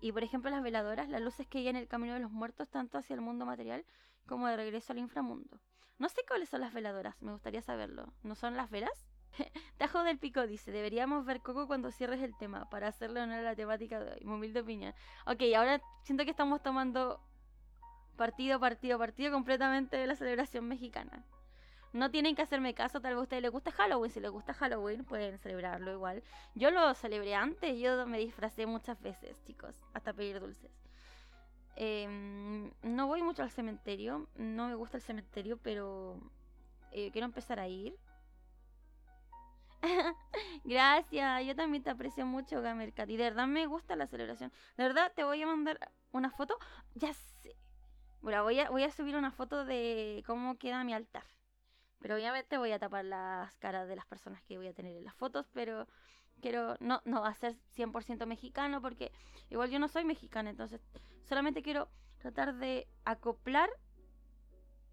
[0.00, 2.96] Y por ejemplo las veladoras, las luces que guían el camino de los muertos tanto
[2.96, 3.84] hacia el mundo material
[4.26, 5.60] como de regreso al inframundo.
[5.98, 8.10] No sé cuáles son las veladoras, me gustaría saberlo.
[8.22, 9.10] ¿No son las velas?
[9.76, 13.42] Tajo del Pico dice, deberíamos ver Coco cuando cierres el tema para hacerle honor a
[13.42, 14.24] la temática de hoy.
[14.24, 14.94] Muy humilde opinión.
[15.26, 17.20] Ok, ahora siento que estamos tomando
[18.18, 21.24] partido, partido, partido completamente de la celebración mexicana.
[21.94, 24.10] No tienen que hacerme caso, tal vez a ustedes les gusta Halloween.
[24.10, 26.22] Si les gusta Halloween, pueden celebrarlo igual.
[26.54, 30.70] Yo lo celebré antes, yo me disfracé muchas veces, chicos, hasta pedir dulces.
[31.76, 36.20] Em, no voy mucho al cementerio, no me gusta el cementerio, pero
[36.92, 37.96] eh, quiero empezar a ir.
[40.64, 43.08] Gracias, yo también te aprecio mucho, Gamercat.
[43.08, 44.52] Y de verdad me gusta la celebración.
[44.76, 45.78] De verdad te voy a mandar
[46.12, 46.58] una foto.
[46.94, 47.56] Ya sé.
[48.20, 51.24] Bueno, voy a, voy a subir una foto de cómo queda mi altar.
[52.00, 55.04] Pero obviamente voy a tapar las caras de las personas que voy a tener en
[55.04, 55.86] las fotos, pero
[56.40, 59.12] Quiero, no, no va a ser 100% mexicano porque
[59.50, 60.80] igual yo no soy mexicana, entonces
[61.24, 63.68] solamente quiero tratar de acoplar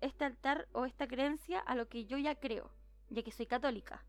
[0.01, 2.71] este altar o esta creencia a lo que yo ya creo,
[3.09, 4.03] ya que soy católica.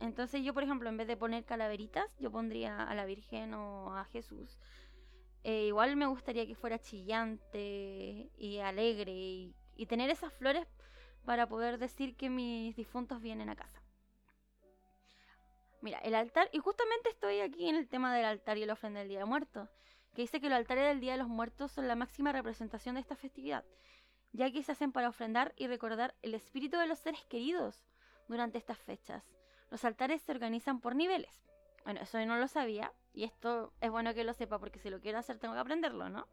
[0.00, 3.96] Entonces yo, por ejemplo, en vez de poner calaveritas, yo pondría a la Virgen o
[3.96, 4.58] a Jesús.
[5.44, 10.66] Eh, igual me gustaría que fuera chillante y alegre y, tener esas flores
[11.26, 13.82] para poder decir que mis difuntos vienen a casa.
[15.82, 19.00] Mira, el altar, y justamente estoy aquí en el tema del altar y la ofrenda
[19.00, 19.68] del Día de Muertos,
[20.14, 23.02] que dice que los altares del Día de los Muertos son la máxima representación de
[23.02, 23.66] esta festividad,
[24.32, 27.84] ya que se hacen para ofrendar y recordar el espíritu de los seres queridos
[28.28, 29.22] durante estas fechas.
[29.70, 31.44] Los altares se organizan por niveles.
[31.84, 34.90] Bueno, eso yo no lo sabía, y esto es bueno que lo sepa porque si
[34.90, 36.26] lo quiero hacer tengo que aprenderlo, ¿no?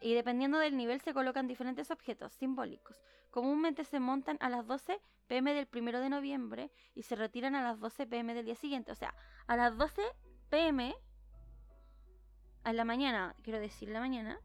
[0.00, 3.02] Y dependiendo del nivel se colocan diferentes objetos simbólicos.
[3.30, 7.62] Comúnmente se montan a las 12 pm del primero de noviembre y se retiran a
[7.62, 8.92] las 12 pm del día siguiente.
[8.92, 9.14] O sea,
[9.46, 10.02] a las 12
[10.50, 10.94] pm,
[12.64, 14.40] a la mañana, quiero decir la mañana,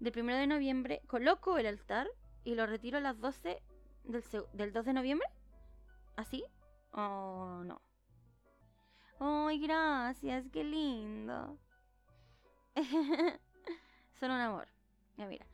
[0.00, 2.08] del primero de noviembre, coloco el altar
[2.44, 3.62] y lo retiro a las 12
[4.04, 5.28] del, del 2 de noviembre.
[6.16, 6.44] ¿Así?
[6.92, 7.85] ¿O no?
[9.18, 10.44] ¡Ay, gracias!
[10.52, 11.58] ¡Qué lindo!
[14.20, 14.68] Son un amor.
[15.16, 15.46] Ya mira.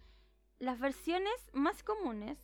[0.58, 2.38] Las versiones más comunes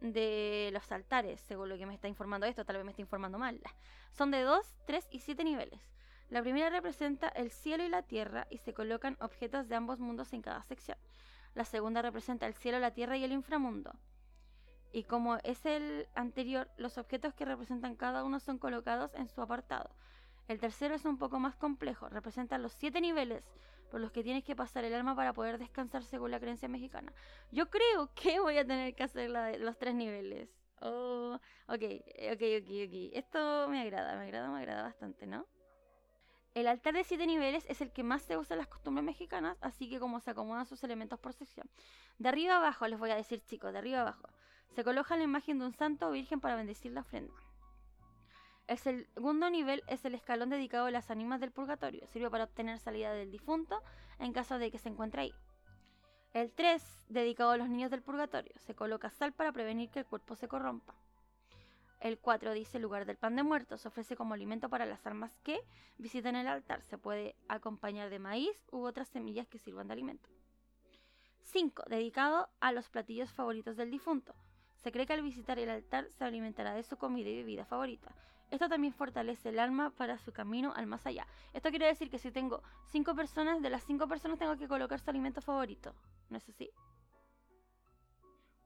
[0.00, 3.38] de los altares, según lo que me está informando esto, tal vez me está informando
[3.38, 3.60] mal,
[4.12, 5.80] son de 2, 3 y 7 niveles.
[6.30, 10.32] La primera representa el cielo y la tierra y se colocan objetos de ambos mundos
[10.32, 10.98] en cada sección.
[11.54, 13.92] La segunda representa el cielo, la tierra y el inframundo.
[14.92, 19.42] Y como es el anterior, los objetos que representan cada uno son colocados en su
[19.42, 19.90] apartado.
[20.48, 23.44] El tercero es un poco más complejo, representa los siete niveles
[23.90, 27.12] por los que tienes que pasar el alma para poder descansar según la creencia mexicana.
[27.50, 30.50] Yo creo que voy a tener que hacer los tres niveles.
[30.80, 31.82] Oh, ok,
[32.32, 33.12] ok, ok, ok.
[33.12, 35.46] Esto me agrada, me agrada, me agrada bastante, ¿no?
[36.54, 39.56] El altar de siete niveles es el que más se usa en las costumbres mexicanas,
[39.60, 41.68] así que como se acomodan sus elementos por sección.
[42.18, 44.28] De arriba abajo, les voy a decir chicos, de arriba abajo,
[44.74, 47.34] se coloca la imagen de un santo o virgen para bendecir la ofrenda.
[48.66, 52.06] El segundo nivel es el escalón dedicado a las ánimas del purgatorio.
[52.06, 53.82] Sirve para obtener salida del difunto
[54.18, 55.34] en caso de que se encuentre ahí.
[56.32, 58.54] El 3, dedicado a los niños del purgatorio.
[58.58, 60.94] Se coloca sal para prevenir que el cuerpo se corrompa.
[62.00, 63.82] El 4 dice lugar del pan de muertos.
[63.82, 65.60] Se ofrece como alimento para las almas que
[65.98, 66.82] visitan el altar.
[66.82, 70.28] Se puede acompañar de maíz u otras semillas que sirvan de alimento.
[71.42, 71.84] 5.
[71.88, 74.34] Dedicado a los platillos favoritos del difunto.
[74.82, 78.14] Se cree que al visitar el altar se alimentará de su comida y bebida favorita.
[78.54, 81.26] Esto también fortalece el alma para su camino al más allá.
[81.52, 85.00] Esto quiere decir que si tengo cinco personas, de las cinco personas tengo que colocar
[85.00, 85.92] su alimento favorito.
[86.30, 86.70] ¿No es así?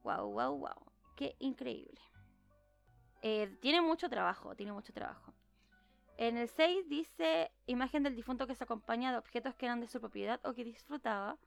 [0.03, 0.91] Wow, wow, wow.
[1.15, 1.99] Qué increíble.
[3.23, 5.33] Eh, tiene mucho trabajo, tiene mucho trabajo.
[6.17, 9.87] En el 6 dice imagen del difunto que se acompaña de objetos que eran de
[9.87, 11.39] su propiedad o que disfrutaba.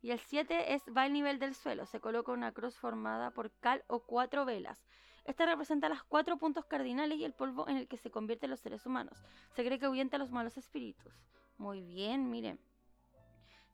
[0.00, 1.86] Y el 7 es va al nivel del suelo.
[1.86, 4.86] Se coloca una cruz formada por cal o cuatro velas.
[5.28, 8.60] Esta representa los cuatro puntos cardinales y el polvo en el que se convierten los
[8.60, 9.22] seres humanos.
[9.54, 11.12] Se cree que ahuyenta a los malos espíritus.
[11.58, 12.58] Muy bien, miren.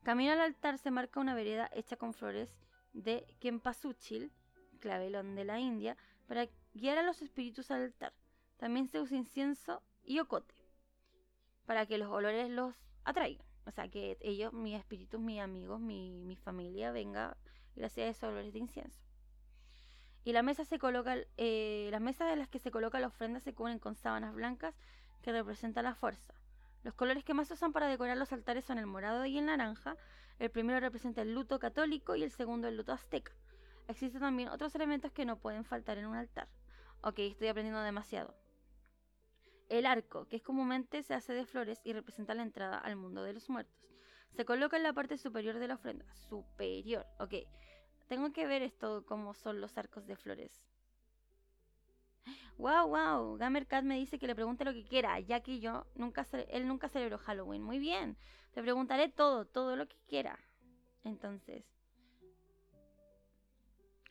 [0.03, 2.53] Camino al altar se marca una vereda hecha con flores
[2.91, 4.33] de Kempasuchil,
[4.81, 5.95] clavelón de la India,
[6.27, 8.13] para guiar a los espíritus al altar.
[8.57, 10.55] También se usa incienso y ocote,
[11.65, 13.47] para que los olores los atraigan.
[13.65, 17.37] O sea, que ellos, mis espíritus, mis amigos, mi, mi familia, venga
[17.77, 19.04] gracias a esos olores de incienso.
[20.25, 23.39] Y la mesa se coloca, eh, las mesas de las que se coloca la ofrenda
[23.39, 24.75] se cubren con sábanas blancas
[25.21, 26.33] que representan la fuerza.
[26.81, 29.95] Los colores que más usan para decorar los altares son el morado y el naranja.
[30.39, 33.33] El primero representa el luto católico y el segundo el luto azteca.
[33.87, 36.47] Existen también otros elementos que no pueden faltar en un altar.
[37.01, 38.35] Ok, estoy aprendiendo demasiado.
[39.69, 43.21] El arco, que es comúnmente se hace de flores y representa la entrada al mundo
[43.21, 43.85] de los muertos.
[44.31, 46.05] Se coloca en la parte superior de la ofrenda.
[46.15, 47.33] Superior, ok.
[48.07, 50.65] Tengo que ver esto, cómo son los arcos de flores.
[52.57, 53.37] Wow, wow.
[53.37, 56.87] Gamercat me dice que le pregunte lo que quiera, ya que yo nunca él nunca
[56.87, 57.61] celebró Halloween.
[57.61, 58.17] Muy bien.
[58.53, 60.39] Te preguntaré todo, todo lo que quiera.
[61.03, 61.65] Entonces,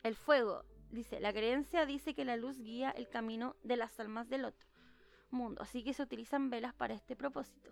[0.03, 0.63] el fuego.
[0.91, 4.65] Dice, la creencia dice que la luz guía el camino de las almas del otro
[5.31, 7.71] mundo, así que se utilizan velas para este propósito.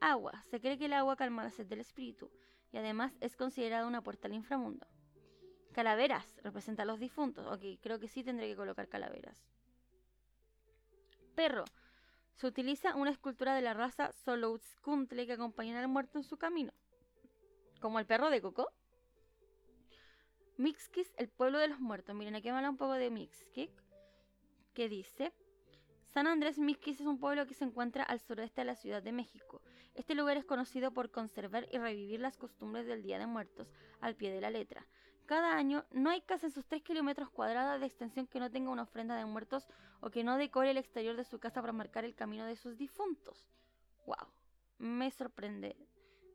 [0.00, 0.42] Agua.
[0.50, 2.30] Se cree que el agua calma la sed del espíritu
[2.72, 4.86] y además es considerada una puerta al inframundo.
[5.76, 7.46] Calaveras, representa a los difuntos.
[7.48, 9.44] Ok, creo que sí tendré que colocar calaveras.
[11.34, 11.66] Perro.
[12.32, 16.72] Se utiliza una escultura de la raza Solouzkuntle que acompaña al muerto en su camino.
[17.78, 18.72] Como el perro de Coco.
[20.56, 22.14] Mixkis, el pueblo de los muertos.
[22.14, 23.70] Miren, aquí me habla un poco de Mixkik.
[24.72, 25.34] Que dice...
[26.06, 29.12] San Andrés Mixquis es un pueblo que se encuentra al sureste de la Ciudad de
[29.12, 29.60] México.
[29.94, 33.68] Este lugar es conocido por conservar y revivir las costumbres del Día de Muertos
[34.00, 34.86] al pie de la letra.
[35.26, 38.70] Cada año no hay casa en sus 3 kilómetros cuadrados de extensión que no tenga
[38.70, 39.66] una ofrenda de muertos
[40.00, 42.76] o que no decore el exterior de su casa para marcar el camino de sus
[42.76, 43.48] difuntos.
[44.06, 44.28] ¡Wow!
[44.78, 45.76] Me sorprende.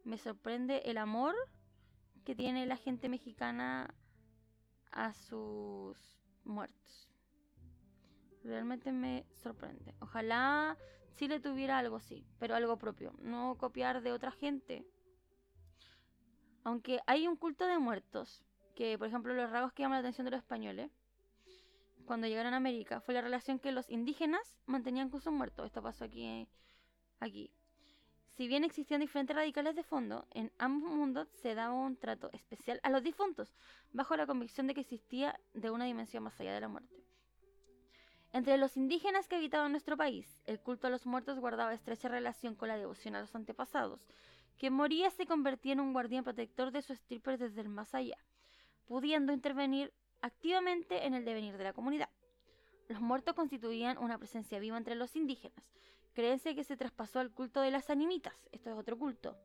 [0.04, 1.36] Me sorprende el amor
[2.26, 3.94] que tiene la gente mexicana
[4.92, 5.98] a sus
[6.44, 7.10] muertos.
[8.44, 9.96] Realmente me sorprende.
[10.00, 10.78] Ojalá
[11.28, 14.86] le tuviera algo así, pero algo propio, no copiar de otra gente.
[16.64, 20.26] Aunque hay un culto de muertos, que por ejemplo los rasgos que llaman la atención
[20.26, 20.92] de los españoles,
[22.06, 25.66] cuando llegaron a América, fue la relación que los indígenas mantenían con sus muertos.
[25.66, 26.48] Esto pasó aquí.
[27.20, 27.52] aquí.
[28.36, 32.80] Si bien existían diferentes radicales de fondo, en ambos mundos se daba un trato especial
[32.84, 33.54] a los difuntos,
[33.92, 37.02] bajo la convicción de que existía de una dimensión más allá de la muerte.
[38.34, 42.56] Entre los indígenas que habitaban nuestro país, el culto a los muertos guardaba estrecha relación
[42.56, 44.00] con la devoción a los antepasados.
[44.58, 48.18] Quien moría se convertía en un guardián protector de su estirpe desde el más allá,
[48.92, 52.10] pudiendo intervenir activamente en el devenir de la comunidad.
[52.90, 55.64] Los muertos constituían una presencia viva entre los indígenas.
[56.14, 59.38] Creense que se traspasó al culto de las animitas, esto es otro culto.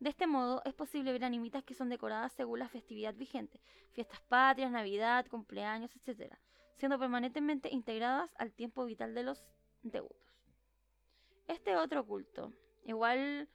[0.00, 3.60] De este modo, es posible ver animitas que son decoradas según la festividad vigente,
[3.92, 6.34] fiestas patrias, Navidad, cumpleaños, etc
[6.74, 9.44] siendo permanentemente integradas al tiempo vital de los
[9.84, 10.34] deudos.
[11.46, 12.52] Este otro culto,
[12.84, 13.48] igual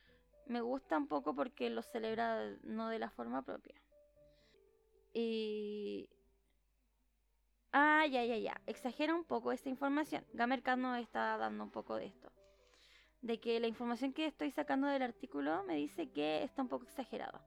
[0.46, 3.76] me gusta un poco porque lo celebra no de la forma propia.
[5.14, 6.10] Y...
[7.72, 8.62] Ah, ya, ya, ya.
[8.66, 10.26] Exagera un poco esta información.
[10.34, 12.32] Gamercat nos está dando un poco de esto.
[13.22, 16.86] De que la información que estoy sacando del artículo me dice que está un poco
[16.86, 17.46] exagerada.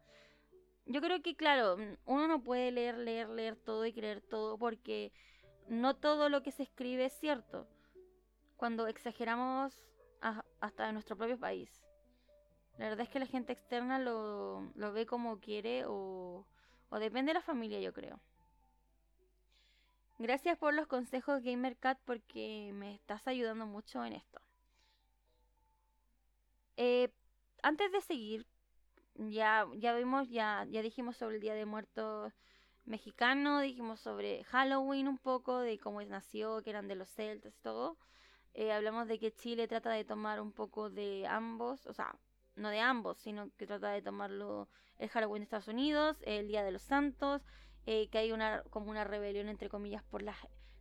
[0.86, 5.12] Yo creo que, claro, uno no puede leer, leer, leer todo y creer todo porque
[5.68, 7.68] no todo lo que se escribe es cierto.
[8.56, 9.80] Cuando exageramos
[10.60, 11.70] hasta en nuestro propio país.
[12.78, 16.46] La verdad es que la gente externa lo, ve como quiere o,
[16.90, 18.20] o depende de la familia, yo creo.
[20.18, 24.40] Gracias por los consejos GamerCat porque me estás ayudando mucho en esto.
[26.76, 27.08] Eh,
[27.62, 28.46] antes de seguir,
[29.14, 32.34] ya, ya vimos, ya, ya dijimos sobre el Día de Muertos
[32.84, 37.60] mexicano, dijimos sobre Halloween un poco, de cómo nació, que eran de los celtas y
[37.62, 37.96] todo.
[38.54, 42.14] Eh, hablamos de que Chile trata de tomar un poco de ambos, o sea,
[42.60, 44.68] no de ambos, sino que trata de tomarlo
[44.98, 47.42] el Halloween de Estados Unidos, el Día de los Santos,
[47.86, 50.36] eh, que hay una como una rebelión entre comillas por la,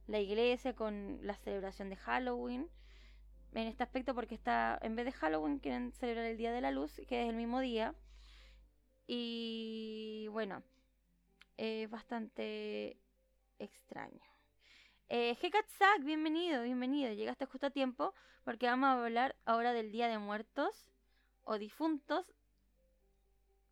[0.08, 2.70] la iglesia con la celebración de Halloween.
[3.54, 6.72] En este aspecto porque está en vez de Halloween quieren celebrar el Día de la
[6.72, 7.96] Luz, que es el mismo día.
[9.08, 10.62] Y bueno,
[11.58, 13.00] es bastante
[13.58, 14.22] extraño.
[15.08, 15.36] Eh,
[16.02, 17.12] bienvenido, bienvenido.
[17.14, 18.14] Llegaste justo a tiempo
[18.44, 20.86] porque vamos a hablar ahora del Día de Muertos
[21.50, 22.32] o Difuntos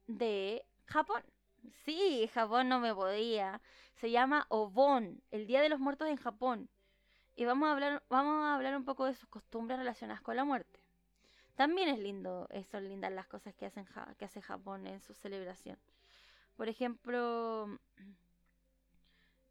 [0.08, 1.22] de Japón.
[1.86, 3.62] Sí, Japón no me podía.
[3.98, 6.70] Se llama Obon, el Día de los Muertos en Japón.
[7.36, 10.44] Y vamos a hablar, vamos a hablar un poco de sus costumbres relacionadas con la
[10.44, 10.80] muerte.
[11.54, 13.86] También es lindo, son lindas las cosas que, hacen,
[14.18, 15.78] que hace Japón en su celebración.
[16.56, 17.80] Por ejemplo,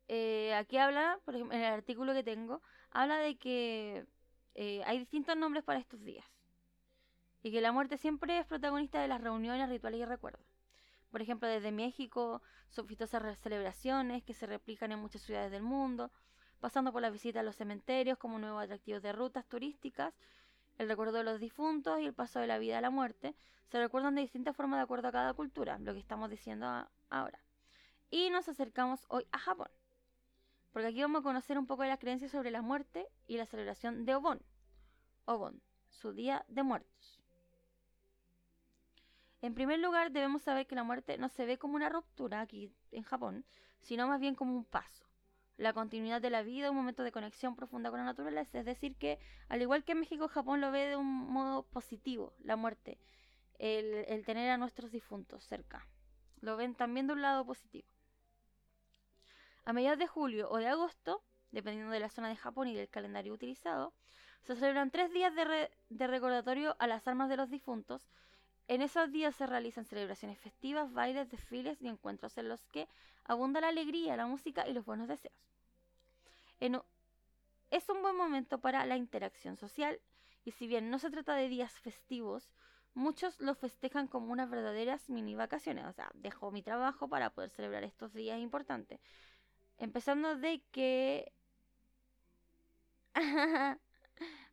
[0.09, 2.61] eh, aquí habla, por ejemplo, en el artículo que tengo,
[2.91, 4.05] habla de que
[4.55, 6.27] eh, hay distintos nombres para estos días.
[7.47, 10.45] Y que la muerte siempre es protagonista de las reuniones, rituales y recuerdos.
[11.13, 16.11] Por ejemplo, desde México, sofistosas celebraciones que se replican en muchas ciudades del mundo,
[16.59, 20.13] pasando por la visita a los cementerios como nuevos atractivos de rutas turísticas
[20.79, 23.37] el recuerdo de los difuntos y el paso de la vida a la muerte
[23.69, 26.67] se recuerdan de distintas formas de acuerdo a cada cultura, lo que estamos diciendo
[27.11, 27.41] ahora.
[28.11, 29.71] Y nos acercamos hoy a Japón,
[30.73, 33.47] porque aquí vamos a conocer un poco de las creencias sobre la muerte y la
[33.47, 34.43] celebración de Obon,
[35.27, 37.16] Obon, su día de muertos.
[39.43, 42.73] En primer lugar, debemos saber que la muerte no se ve como una ruptura aquí
[42.91, 43.45] en Japón,
[43.81, 45.07] sino más bien como un paso
[45.57, 48.59] la continuidad de la vida, un momento de conexión profunda con la naturaleza.
[48.59, 49.19] Es decir, que
[49.49, 52.99] al igual que México, Japón lo ve de un modo positivo, la muerte,
[53.59, 55.89] el, tener a nuestros difuntos cerca.
[56.41, 57.89] Lo ven también de un lado positivo.
[59.65, 62.89] A mediados de julio o de agosto, dependiendo de la zona de Japón y del
[62.89, 63.95] calendario utilizado,
[64.43, 68.09] se celebran tres días de, de recordatorio a las almas de los difuntos,
[68.69, 72.89] en esos días se realizan celebraciones festivas, bailes, desfiles y encuentros en los que
[73.25, 75.35] abunda la alegría, la música y los buenos deseos.
[77.71, 80.01] es un buen momento para la interacción social
[80.45, 82.49] y si bien no se trata de días festivos,
[82.95, 85.85] muchos lo festejan como unas verdaderas mini vacaciones.
[85.87, 89.01] O sea, dejo mi trabajo para poder celebrar estos días importantes.
[89.79, 91.33] Empezando de que...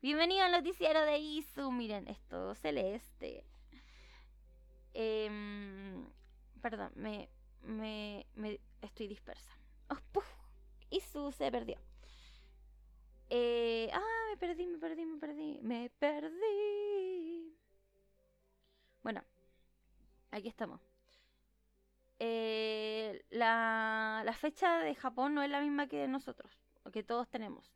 [0.02, 1.72] Bienvenido al noticiero de Isu.
[1.72, 3.46] Miren, esto celeste.
[4.94, 6.08] Em,
[6.62, 7.30] perdón, me,
[8.82, 9.52] estoy dispersa.
[9.90, 10.26] Oh, puf,
[10.90, 11.78] Isu se perdió.
[13.30, 15.60] Eh, ah, me perdí, me perdí, me perdí.
[15.62, 17.58] Me perdí.
[19.02, 19.24] Bueno,
[20.32, 20.82] aquí estamos.
[22.20, 26.58] Eh, la, fecha de Japón no es la misma que nosotros,
[26.92, 27.76] que todos tenemos.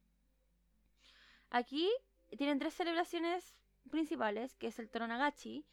[1.49, 1.91] Aquí
[2.37, 3.57] tienen tres celebraciones
[3.89, 5.65] principales, que es el Toronagachi,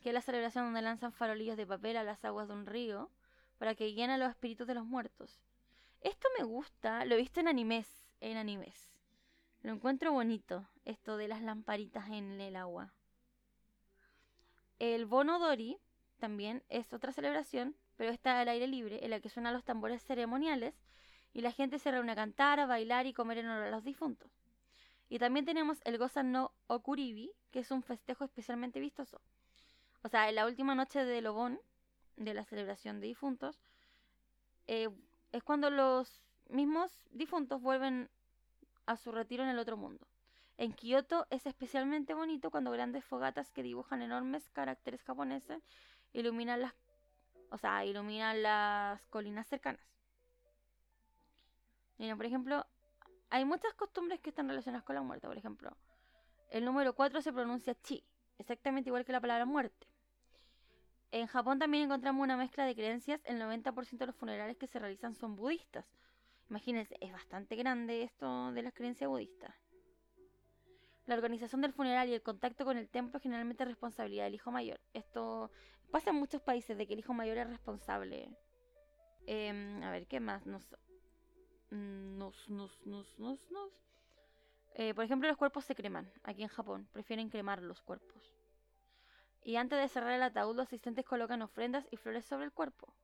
[0.00, 3.10] que es la celebración donde lanzan farolillos de papel a las aguas de un río
[3.58, 5.40] para que guíen a los espíritus de los muertos.
[6.00, 8.90] Esto me gusta, lo he visto en animes, en animes.
[9.62, 12.94] Lo encuentro bonito, esto de las lamparitas en el agua.
[14.78, 15.76] El Bono Dori
[16.18, 20.02] también es otra celebración, pero está al aire libre, en la que suenan los tambores
[20.02, 20.74] ceremoniales
[21.34, 23.84] y la gente se reúne a cantar, a bailar y comer en honor a los
[23.84, 24.30] difuntos.
[25.10, 29.20] Y también tenemos el Gozan no Okuribi, que es un festejo especialmente vistoso.
[30.02, 31.60] O sea, en la última noche de Lobón,
[32.16, 33.60] de la celebración de difuntos,
[34.66, 34.88] eh,
[35.32, 38.10] es cuando los mismos difuntos vuelven
[38.86, 40.06] a su retiro en el otro mundo.
[40.56, 45.62] En Kioto es especialmente bonito cuando grandes fogatas que dibujan enormes caracteres japoneses
[46.12, 46.74] iluminan las,
[47.50, 49.80] o sea, iluminan las colinas cercanas.
[51.98, 52.66] Miren, por ejemplo,
[53.30, 55.26] hay muchas costumbres que están relacionadas con la muerte.
[55.26, 55.76] Por ejemplo,
[56.50, 58.04] el número 4 se pronuncia chi,
[58.38, 59.89] exactamente igual que la palabra muerte.
[61.12, 63.20] En Japón también encontramos una mezcla de creencias.
[63.24, 65.84] El 90% de los funerales que se realizan son budistas.
[66.48, 69.54] Imagínense, es bastante grande esto de las creencias budistas.
[71.06, 74.52] La organización del funeral y el contacto con el templo es generalmente responsabilidad del hijo
[74.52, 74.80] mayor.
[74.92, 75.50] Esto
[75.90, 78.30] pasa en muchos países de que el hijo mayor es responsable.
[79.26, 80.46] Em, a ver, ¿qué más?
[80.46, 80.62] Nos,
[81.70, 83.72] nos, nos, nos, nos, nos.
[84.74, 86.12] Eh, por ejemplo, los cuerpos se creman.
[86.22, 88.36] Aquí en Japón prefieren cremar los cuerpos.
[89.42, 92.94] Y antes de cerrar el ataúd, los asistentes colocan ofrendas y flores sobre el cuerpo.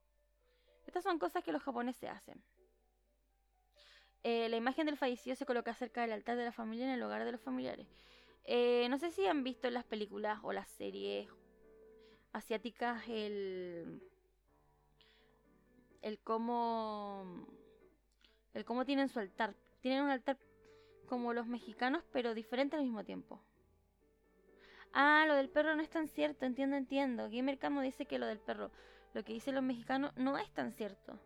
[0.87, 2.43] Estas son cosas que los japoneses hacen.
[4.23, 7.03] Eh, la imagen del fallecido se coloca cerca del altar de la familia en el
[7.03, 7.87] hogar de los familiares.
[8.45, 11.29] Eh, no sé si han visto en las películas o las series
[12.33, 14.03] asiáticas el
[16.03, 17.47] el cómo
[18.55, 19.55] el cómo tienen su altar.
[19.81, 20.39] Tienen un altar
[21.09, 23.41] como los mexicanos, pero diferente al mismo tiempo.
[24.99, 27.29] Ah, lo del perro no es tan cierto, entiendo, entiendo.
[27.29, 28.71] Gamer Camo dice que lo del perro,
[29.13, 31.21] lo que dicen los mexicanos, no es tan cierto.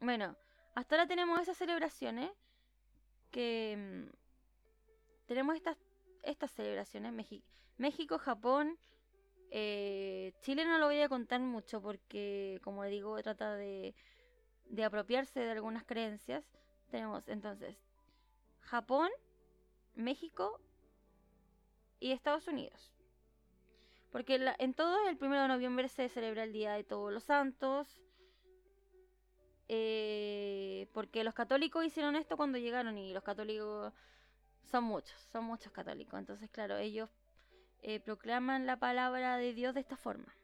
[0.00, 0.36] Bueno,
[0.74, 2.32] hasta ahora tenemos esas celebraciones
[3.30, 5.76] que mm, tenemos estas
[6.24, 7.12] estas celebraciones
[7.76, 8.76] México, Japón,
[9.52, 13.94] eh, Chile no lo voy a contar mucho porque como digo trata de,
[14.64, 16.44] de apropiarse de algunas creencias.
[16.90, 17.76] Tenemos entonces
[18.62, 19.10] Japón,
[19.94, 20.60] México
[22.00, 22.90] y Estados Unidos.
[24.10, 28.02] Porque en todo el 1 de noviembre se celebra el Día de Todos los Santos.
[29.68, 33.92] Eh, porque los católicos hicieron esto cuando llegaron y los católicos
[34.64, 36.18] son muchos, son muchos católicos.
[36.18, 37.08] Entonces, claro, ellos
[37.82, 40.34] eh, proclaman la palabra de Dios de esta forma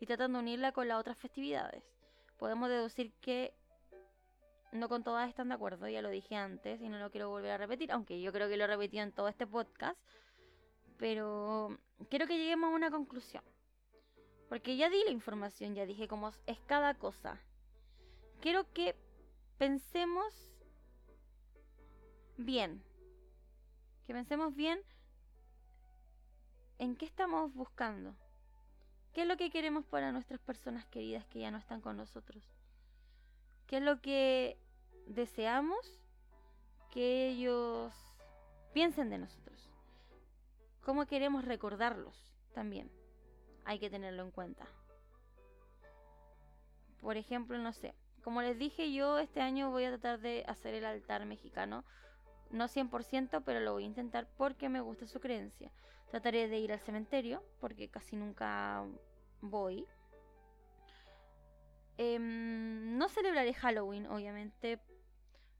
[0.00, 1.82] y tratan de unirla con las otras festividades.
[2.36, 3.54] Podemos deducir que
[4.72, 7.52] no con todas están de acuerdo, ya lo dije antes y no lo quiero volver
[7.52, 9.98] a repetir, aunque yo creo que lo he repetido en todo este podcast.
[11.02, 11.76] Pero
[12.10, 13.42] quiero que lleguemos a una conclusión.
[14.48, 17.40] Porque ya di la información, ya dije cómo es cada cosa
[18.40, 18.94] quiero que
[19.56, 20.52] pensemos
[22.36, 22.82] bien.
[24.04, 24.78] Que pensemos bien
[26.78, 28.14] en qué estamos buscando.
[29.14, 32.42] ¿Qué es lo que queremos para nuestras personas queridas que ya no están con nosotros?
[33.66, 34.56] ¿Qué es lo que
[35.06, 36.00] deseamos
[36.92, 37.92] que ellos
[38.72, 39.71] piensen de nosotros?
[40.82, 42.90] ¿Cómo queremos recordarlos también?
[43.64, 44.66] Hay que tenerlo en cuenta.
[47.00, 50.74] Por ejemplo, no sé, como les dije, yo este año voy a tratar de hacer
[50.74, 51.84] el altar mexicano.
[52.50, 55.72] No 100%, pero lo voy a intentar porque me gusta su creencia.
[56.10, 58.84] Trataré de ir al cementerio, porque casi nunca
[59.40, 59.86] voy.
[61.96, 64.80] Em, no celebraré Halloween, obviamente.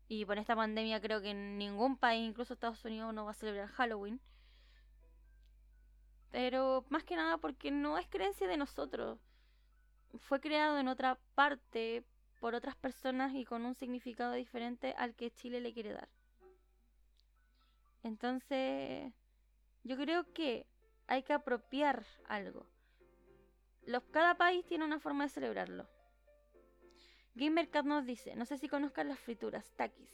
[0.07, 3.35] Y por esta pandemia creo que en ningún país, incluso Estados Unidos, no va a
[3.35, 4.21] celebrar Halloween.
[6.33, 9.21] Pero más que nada porque no es creencia de nosotros.
[10.19, 12.05] Fue creado en otra parte
[12.41, 16.09] por otras personas y con un significado diferente al que Chile le quiere dar.
[18.03, 19.13] Entonces,
[19.85, 20.67] yo creo que
[21.07, 22.67] hay que apropiar algo.
[23.85, 25.89] Los, cada país tiene una forma de celebrarlo.
[27.35, 30.11] GamerCat nos dice, no sé si conozcan las frituras, takis,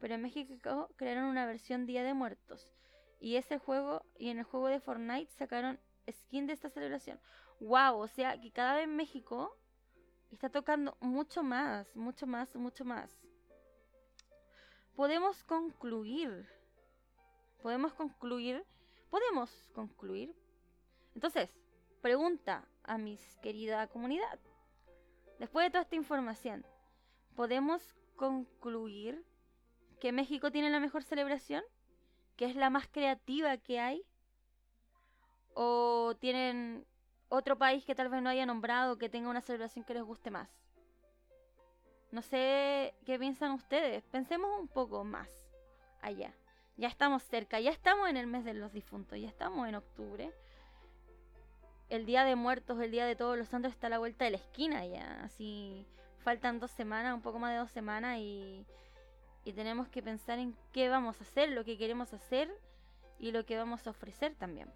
[0.00, 2.72] pero en México crearon una versión Día de Muertos.
[3.20, 7.20] Y ese juego, y en el juego de Fortnite sacaron skin de esta celebración.
[7.60, 7.98] ¡Wow!
[7.98, 9.56] O sea que cada vez México
[10.30, 13.20] está tocando mucho más, mucho más, mucho más.
[14.94, 16.48] Podemos concluir.
[17.62, 18.64] Podemos concluir.
[19.10, 20.34] Podemos concluir.
[21.14, 21.50] Entonces,
[22.02, 24.38] pregunta a mi querida comunidad.
[25.38, 26.66] Después de toda esta información,
[27.34, 29.24] ¿podemos concluir
[30.00, 31.62] que México tiene la mejor celebración?
[32.38, 34.06] ¿Que es la más creativa que hay?
[35.54, 36.86] ¿O tienen
[37.28, 40.30] otro país que tal vez no haya nombrado que tenga una celebración que les guste
[40.30, 40.48] más?
[42.12, 44.04] No sé qué piensan ustedes.
[44.06, 45.28] Pensemos un poco más
[46.00, 46.32] allá.
[46.76, 50.32] Ya estamos cerca, ya estamos en el mes de los difuntos, ya estamos en octubre.
[51.88, 54.30] El día de muertos, el día de todos los santos está a la vuelta de
[54.30, 55.24] la esquina ya.
[55.24, 55.84] Así
[56.18, 58.64] faltan dos semanas, un poco más de dos semanas y,
[59.48, 62.54] y tenemos que pensar en qué vamos a hacer, lo que queremos hacer
[63.18, 64.70] y lo que vamos a ofrecer también.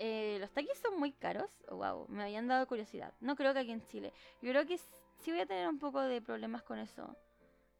[0.00, 1.62] Eh, los taquis son muy caros.
[1.70, 3.14] wow, me habían dado curiosidad.
[3.20, 4.12] No creo que aquí en Chile.
[4.42, 7.16] Yo creo que sí voy a tener un poco de problemas con eso.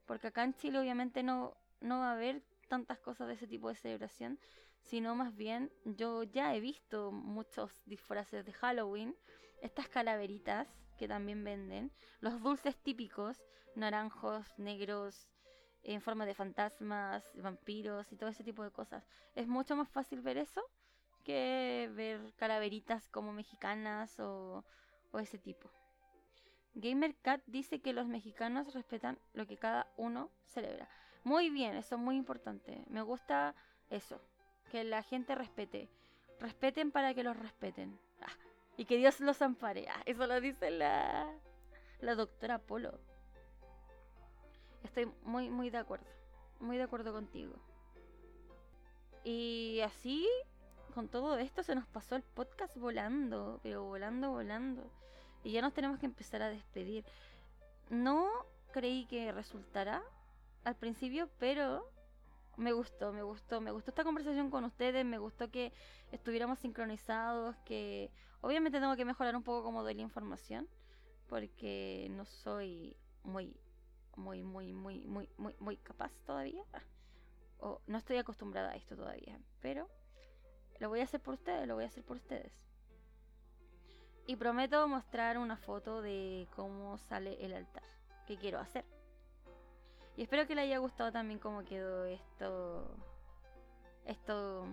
[0.07, 3.69] Porque acá en Chile obviamente no, no va a haber tantas cosas de ese tipo
[3.69, 4.39] de celebración.
[4.83, 9.17] Sino más bien yo ya he visto muchos disfraces de Halloween.
[9.61, 11.91] Estas calaveritas que también venden.
[12.21, 13.43] Los dulces típicos.
[13.75, 15.29] Naranjos, negros,
[15.95, 19.07] en forma de fantasmas, vampiros y todo ese tipo de cosas.
[19.35, 20.63] Es mucho más fácil ver eso
[21.25, 24.65] que ver calaveritas como mexicanas o,
[25.13, 25.71] o ese tipo.
[26.75, 30.89] GamerCat dice que los mexicanos respetan lo que cada uno celebra.
[31.25, 32.85] Muy bien, eso es muy importante.
[32.89, 33.55] Me gusta
[33.91, 34.21] eso,
[34.71, 35.89] que la gente respete.
[36.39, 37.99] Respeten para que los respeten.
[38.21, 38.33] Ah,
[38.77, 39.89] y que Dios los ampare.
[39.89, 41.33] Ah, eso lo dice la,
[42.01, 43.01] la doctora Polo.
[44.87, 46.07] Estoy muy, muy de acuerdo.
[46.61, 47.55] Muy de acuerdo contigo.
[49.25, 50.27] Y así
[50.95, 54.89] con todo esto se nos pasó el podcast volando, pero volando, volando.
[55.43, 57.05] Y ya nos tenemos que empezar a despedir.
[57.91, 58.31] No
[58.73, 60.03] creí que resultara
[60.65, 61.91] al principio, pero
[62.57, 65.73] me gustó, me gustó, me gustó esta conversación con ustedes, me gustó que
[66.13, 68.11] estuviéramos sincronizados, que
[68.41, 70.69] obviamente tengo que mejorar un poco como doy la información,
[71.29, 73.57] porque no soy muy,
[74.17, 76.65] muy, muy, muy, muy, muy, muy capaz todavía.
[77.59, 79.89] O no estoy acostumbrada a esto todavía, pero
[80.79, 82.53] lo voy a hacer por ustedes, lo voy a hacer por ustedes.
[84.27, 87.85] Y prometo mostrar una foto de cómo sale el altar
[88.27, 88.85] que quiero hacer.
[90.17, 92.97] Y espero que le haya gustado también cómo quedó esto.
[94.05, 94.67] Esto.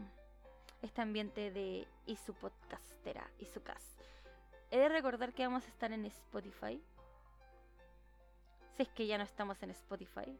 [0.82, 4.02] Este ambiente de y su podcastera, y su cast.
[4.70, 6.82] He de recordar que vamos a estar en Spotify.
[8.76, 10.38] Si es que ya no estamos en Spotify.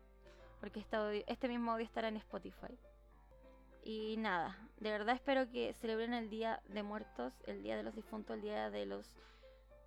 [0.60, 0.98] Porque este,
[1.32, 2.78] este mismo audio estará en Spotify.
[3.84, 7.96] Y nada, de verdad espero que celebren el Día de Muertos, el Día de los
[7.96, 9.18] Difuntos, el Día de los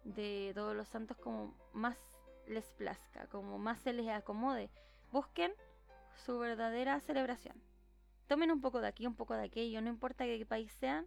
[0.05, 1.99] de todos los santos como más
[2.47, 4.71] les plazca, como más se les acomode.
[5.11, 5.53] Busquen
[6.25, 7.61] su verdadera celebración.
[8.27, 11.07] Tomen un poco de aquí, un poco de aquello, no importa qué país sean,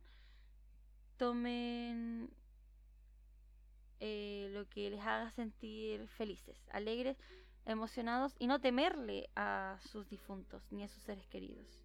[1.17, 2.29] tomen
[3.99, 7.17] eh, lo que les haga sentir felices, alegres,
[7.65, 11.83] emocionados y no temerle a sus difuntos ni a sus seres queridos.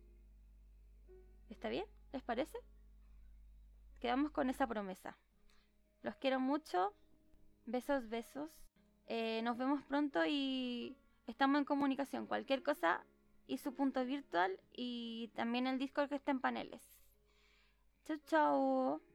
[1.51, 1.85] ¿Está bien?
[2.13, 2.59] ¿Les parece?
[4.01, 5.17] Quedamos con esa promesa.
[6.03, 6.95] Los quiero mucho.
[7.67, 8.51] Besos, besos.
[9.07, 10.97] Eh, nos vemos pronto y
[11.27, 12.27] estamos en comunicación.
[12.27, 13.05] Cualquier cosa
[13.47, 16.83] y su punto virtual y también el Discord que está en paneles.
[18.05, 19.14] Chau, chau.